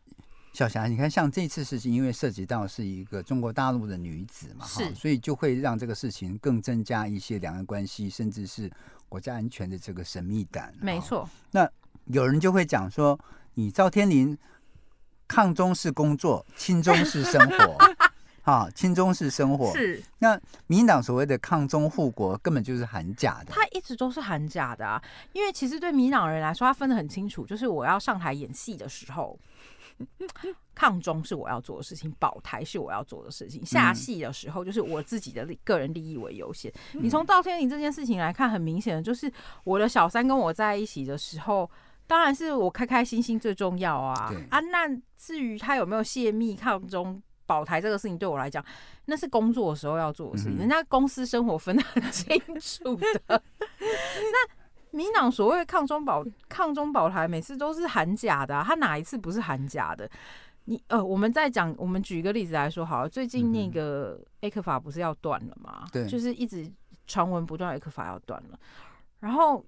[0.51, 8.69] 小霞，你看，像这次事情，因为涉及到是一个中国大陆的女子嘛，哈，所以就会让这个事情更增加一些两岸关系，甚至是
[9.07, 10.73] 国家安全的这个神秘感。
[10.81, 11.29] 没错。
[11.51, 11.69] 那
[12.05, 13.17] 有人就会讲说，
[13.53, 14.35] 你赵天林
[15.27, 17.77] 抗中是工作，亲中是生活。
[18.49, 20.01] 啊，亲中式生活是。
[20.17, 20.33] 那
[20.65, 23.53] 民进党所谓的抗中护国，根本就是喊假的。
[23.53, 24.99] 他一直都是喊假的啊，
[25.33, 29.37] 因为其实对民党人来说，他分得很清楚，就是我要上台演戏的时候，
[30.73, 33.63] 抗中是我要做的事情，保台是我要做的事情。
[33.63, 36.71] 下戏的时候，就是我自己的个人利益为优先。
[36.95, 39.31] 嗯、你从赵天麟这件事情来看，很明显的就是
[39.63, 41.69] 我的小三跟我在一起的时候，
[42.07, 44.33] 当然是我开开心心最重要啊。
[44.49, 44.87] 啊，那
[45.17, 47.21] 至于他有没有泄密抗中？
[47.49, 48.63] 保台这个事情对我来讲，
[49.05, 53.41] 那是工作的时候要做的事情，人家公司生活分得很清楚的。
[53.79, 54.37] 那
[54.91, 60.07] 民党所谓抗中保抗中保台，每次都是喊假的，啊，他哪一次不是喊假的？
[60.65, 65.87] 你呃，我们再讲，我们举一个例子来说好了，最近那个 A 克法不是要断了吗？
[65.91, 66.71] 对，就是一直
[67.07, 68.59] 传闻不断，A 克法要断了。
[69.19, 69.65] 然后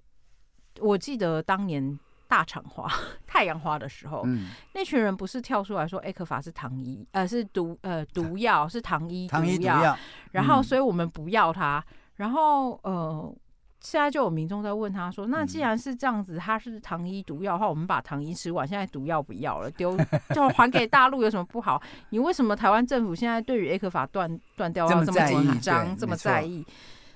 [0.78, 1.98] 我记得当年。
[2.32, 2.90] 大厂花、
[3.28, 9.94] 太阳花的时候，嗯、那群人不是跳出来说，艾克法是糖衣，呃，是毒，呃，毒药是糖衣，毒药。
[10.30, 11.84] 然后，所以我们不要它。
[11.90, 13.30] 嗯、然后，呃，
[13.80, 19.94] 现在就有民众在问他说，那既然是这样子，它是糖衣毒药的话，我们把糖衣吃完，现在毒药不要了，丢
[20.34, 21.82] 就还给大陆有什么不好？
[22.08, 26.64] 你为什么台湾政府现在对于艾克法断断掉要这么紧张，这么在意？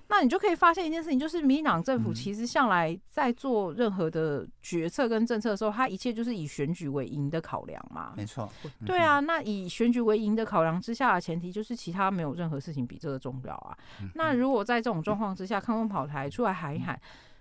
[0.09, 8.15] 那你就可以发现一件事情，就是民进党政府其实向来在做任何的决策跟政策的时候，它一切就是以选举为赢的考量嘛。
[8.17, 8.49] 没错，
[8.85, 9.19] 对啊。
[9.19, 13.77] 那以选举为赢的考量之下的前提，就是其他没有任何事情比这个重要啊。
[14.15, 16.97] 那如果在这种状况之下，抗中保台出来喊一喊，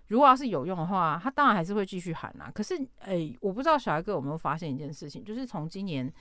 [0.08, 2.50] 如果要是有用的话，他当然还是会继续喊啊。
[2.52, 6.12] 可是，哎，我不知道小孩哥有没有发现一件事情，就是从今年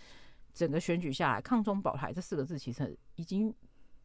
[0.53, 3.55] 整个选举下来，“抗中保台”这四个字其实已经。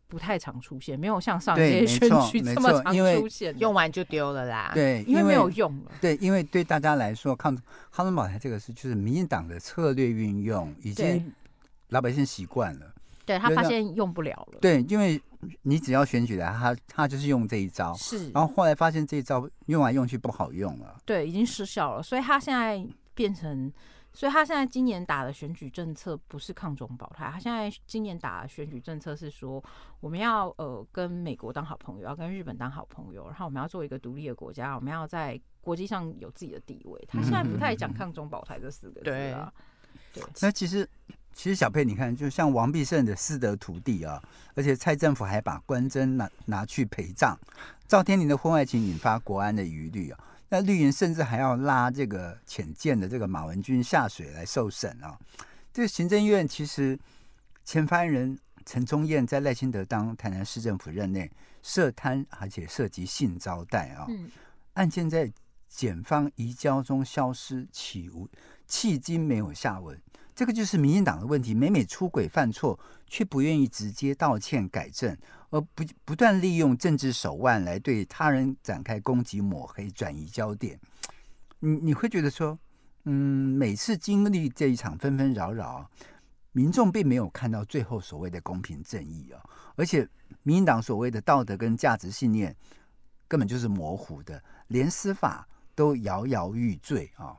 [0.10, 4.72] 不太常出现，没有像上一届选举这么常出现，用完就丢了啦。
[4.74, 5.92] 对，因为没有用了。
[6.02, 7.56] 对，因为对大家来说，抗
[7.92, 11.32] 抗中保台这个是，就是民进党的策略运用，已经
[11.90, 12.92] 老百姓习惯了。
[13.24, 14.58] 对，他发现用不了了。
[14.60, 15.22] 对，因为
[15.62, 17.94] 你只要选举来，他他就是用这一招。
[17.94, 18.32] 是。
[18.32, 20.98] 然后后来发现这一招用来用去不好用了。
[21.06, 22.84] 对，已经失效了，所以他现在
[23.14, 23.72] 变成。
[24.20, 29.64] 所以他现在今年打的选举政策不是抗中保台，他现在今年打的选举政策是说，
[30.02, 37.02] 我们要呃跟美国当好朋友，要跟日本当好朋友，然后我们要做一个独立的国家，我们要在国际上有自己的地位。
[37.08, 39.54] 他现在不太讲抗中保台这四个字啊。
[40.12, 40.86] 对，那其实
[41.32, 44.22] 其实小佩，你看，就像王必胜的私德徒弟啊，
[44.54, 47.38] 而且蔡政府还把关真拿拿去陪葬，
[47.88, 50.20] 赵天麟的婚外情引发国安的疑虑啊。
[50.50, 55.18] 那绿营甚至还要拉这个潜舰的这个马文君下水来受审啊！
[55.72, 57.00] 这个行政院其实
[57.64, 61.32] 前发言人陈宗燕在赖清德当台南市政府任内
[61.62, 64.30] 涉贪，而且涉及性招待啊，嗯、
[64.74, 65.32] 案件在
[65.68, 68.28] 检方移交中消失，岂无
[68.68, 70.00] 迄今没有下文。
[70.34, 75.16] 这个就是民进党的问题，每每出轨犯错，却不愿意直接道歉改正，
[75.50, 80.80] 而不不断利用政治手腕来对他人展开攻击、抹黑、转移焦点。
[81.60, 82.58] 你你会觉得说，
[83.06, 85.90] 嗯，每次经历这一场纷纷扰扰，
[86.52, 89.44] 民众并没有看到最后所谓的公平正义啊，
[89.76, 90.08] 而且
[90.44, 92.56] 民进党所谓的道德跟价值信念
[93.28, 97.36] 根本就是模糊的，连司法都摇摇欲坠啊。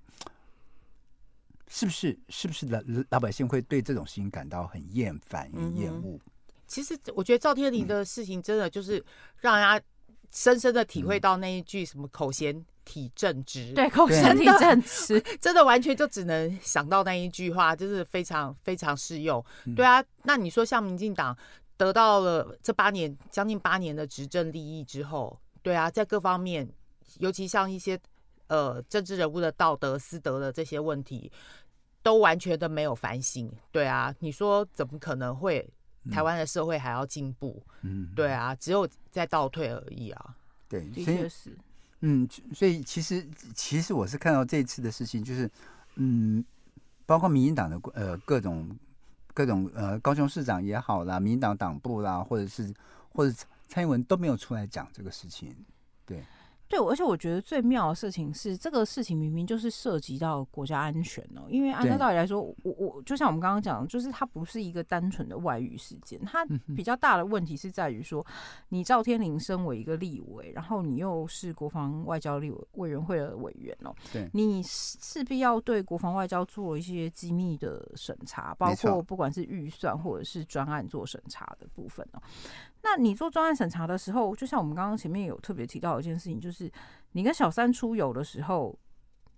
[1.72, 2.18] 是不是？
[2.28, 2.80] 是不是老
[3.11, 6.18] 老百姓会对这种事情感到很厌烦、很厌恶？
[6.71, 9.05] 其实，我觉得赵天麟的事情真的就是
[9.41, 9.85] 让人家
[10.31, 19.45] 深深的体会到那一句什么“口嫌体正直”，对，口嫌体正直， 真的完全就只能想到那一句话，就是非常非常适用。
[19.75, 21.37] 对啊，那你说像民进党
[21.77, 26.66] 得到了这八年将近八年的执政利益之后，对啊，在各方面，
[27.18, 27.99] 尤其像一些
[28.47, 31.33] 呃政治人物的道德、私德的这些问题。
[32.03, 35.68] 都完全的没有反省，对啊，你说怎么可能会
[36.11, 37.61] 台湾的社会还要进步？
[37.82, 40.36] 嗯，对啊，只有在倒退而已啊。
[40.68, 41.57] 对，的确是。
[42.01, 45.51] 嗯，所以其实其实我是看到这次的事情，就是
[45.96, 46.44] 嗯，
[47.05, 48.74] 包括民进党的呃各种
[49.34, 52.72] 各种呃高雄市长也好啦，民进党党部啦，或者是
[53.12, 53.34] 或者
[53.68, 55.55] 蔡英文都没有出来讲这个事情，
[56.07, 56.24] 对。
[56.71, 61.43] 对，而且我觉得最妙的事情是，这个事情明明就是涉及到国家安全哦。
[61.49, 66.47] 因为按照道理来说，我我就像我们刚刚讲的，就是它不是一个单纯的外遇事件，它
[66.77, 68.25] 比较大的问题是在于说，
[68.68, 82.23] 你赵天林身为一个立委，然后你又是国防外交立委委员会的委员哦，对，你势必要对国防外交做一些机密的审查，包括不管是预算或者是专案做审查的部分哦。
[82.83, 86.70] 那你做专案审查的时候，就像我们刚刚前面有特别提到一件事情，就是
[87.12, 88.78] 你跟小三出游的时候，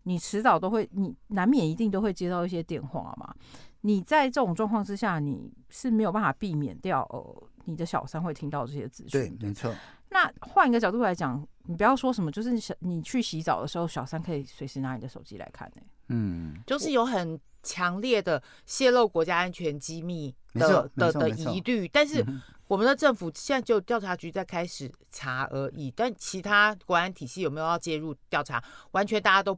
[0.04, 3.34] 你迟早都会，你难免一定都会接到一些电话嘛。
[3.82, 9.36] 你在这种状况之下，你是没有办法避免掉，呃，你的小三会听到这些资讯。
[9.36, 9.74] 对，没错。
[10.10, 15.86] 那换一个角度来讲，你不要说什么，就是小你去洗澡的时候，小三可以随时拿你的手机来看呢、欸。
[16.08, 22.22] 嗯，就是有很强烈的泄露国家安全机密的的的疑虑，但是。
[22.22, 28.62] 嗯我们的政府现在就调查局在开始查而已，但其他国安体系有没有要介入调查？
[28.92, 29.54] 完全大家都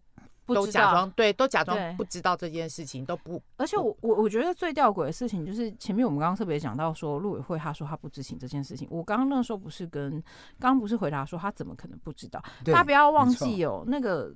[0.47, 3.41] 都假装对，都假装不知道这件事情，都不。
[3.57, 10.11] 而且我我我觉得最吊诡的事情就是前面我们刚刚特别讲到说陆委会他说他不知情这件事情，我刚刚那个时候不是跟
[10.59, 12.43] 刚刚不是回答说他怎么可能不知道？
[12.65, 14.35] 大家不要忘记哦，那个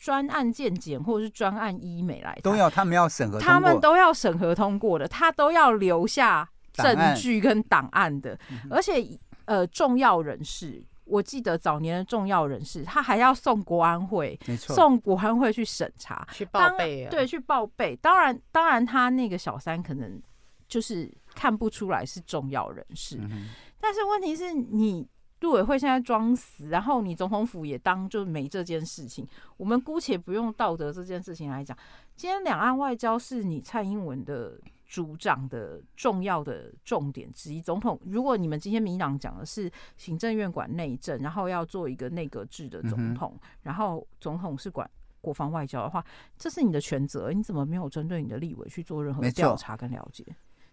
[0.00, 6.50] 专案健检或者是专案医美来都要他们要审核，他们都要审核通过的，他都要留下。
[6.72, 8.38] 证据跟档案的，
[8.70, 9.04] 而且
[9.44, 17.96] 呃，重要人士，我记得早年的重要人士，他还要送国安会，没错，送国安会去审查，去报备，对，去报备。
[17.96, 20.22] 当然，当然，他那个小三可能
[20.68, 23.48] 就是看不出来是重要人士，嗯、
[23.80, 25.06] 但是问题是你
[25.40, 29.26] 陆委会现在装死，然后你总统府也当就没这件事情。
[29.56, 31.76] 我们姑且不用道德这件事情来讲，
[32.16, 34.58] 今天两岸外交是你蔡英文的。
[34.90, 46.04] 主掌的重要的重点之一，总统，如果你们今天民党讲的是行政院管内政，然后要做一个内阁制的总统，嗯、然后总统是管国防外交的话，
[46.36, 50.24] 这是你的权责，你怎么没有针对你的立委去做任何调查跟了解？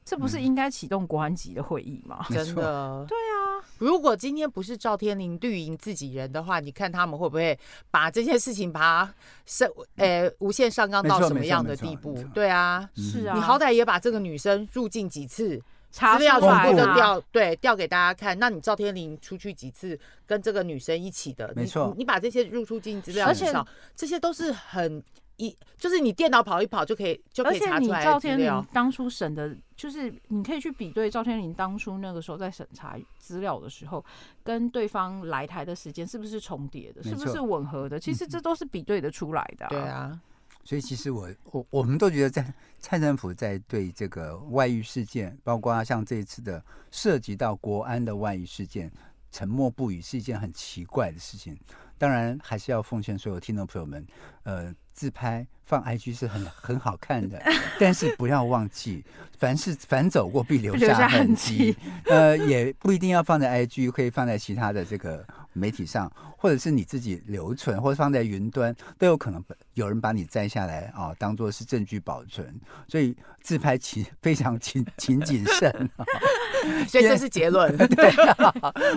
[0.08, 2.26] 这不是应该启动国安级的会议吗？
[2.30, 3.60] 嗯、真的，对啊。
[3.78, 7.60] 如果今天不是赵天林绿营自己人的话，你看他们会不会
[7.92, 9.14] 把这件事情把它
[9.46, 12.24] 上呃无限上纲到什么样的地步？
[12.34, 13.36] 对啊，是啊。
[13.36, 18.40] 你好歹也把这个女生入境几次资料全部都调对调给大家看。
[18.40, 21.52] 那你赵天林出去几次跟这个女生一起的？
[21.54, 25.04] 没错，你把这些入出境资料介绍，这些都是很。
[25.40, 34.04] 一就是你电脑跑一跑就可以就可以查出来赵天林当初审的，就是你可以去比对赵天林当初那个时候在审查资料的时候，
[34.44, 38.00] 跟对方来台的时间是不是重叠的，是不是吻合的？
[38.00, 39.68] 其实这都是比对的出来的。
[39.70, 40.20] 对啊，
[40.64, 48.92] 所以其实我我我们都觉得，在蔡政府在对这个外遇事件，包括像这一次的涉及到国安的外遇事件，
[49.32, 51.56] 沉默不语是一件很奇怪的事情。
[52.00, 54.06] 当然，还是要奉劝所有听众朋友们，
[54.44, 57.40] 呃，自拍放 IG 是很很好看的，
[57.80, 59.06] 但是不要忘记，
[59.38, 61.78] 凡是凡走过必留下痕迹。
[62.06, 65.24] 呃，也不一定要放在 IG，可以放在其他的这个
[65.54, 69.44] 媒体上，或者是你自己留存，或者放在云端，都有可能
[69.76, 72.60] 有人把你摘下来啊，当做是证据保存。
[72.88, 75.72] 所以自拍请非常请请谨慎。
[76.90, 77.78] 所以这是结论。
[77.78, 78.12] 对，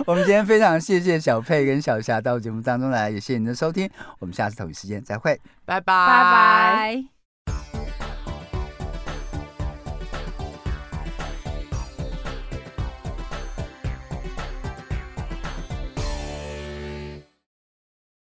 [0.05, 3.89] 我们今天非常谢谢小佩跟小霞到节目当中来，也谢谢您的收听。
[4.19, 5.39] 我们下次同一时间再会，
[5.79, 7.20] 拜拜，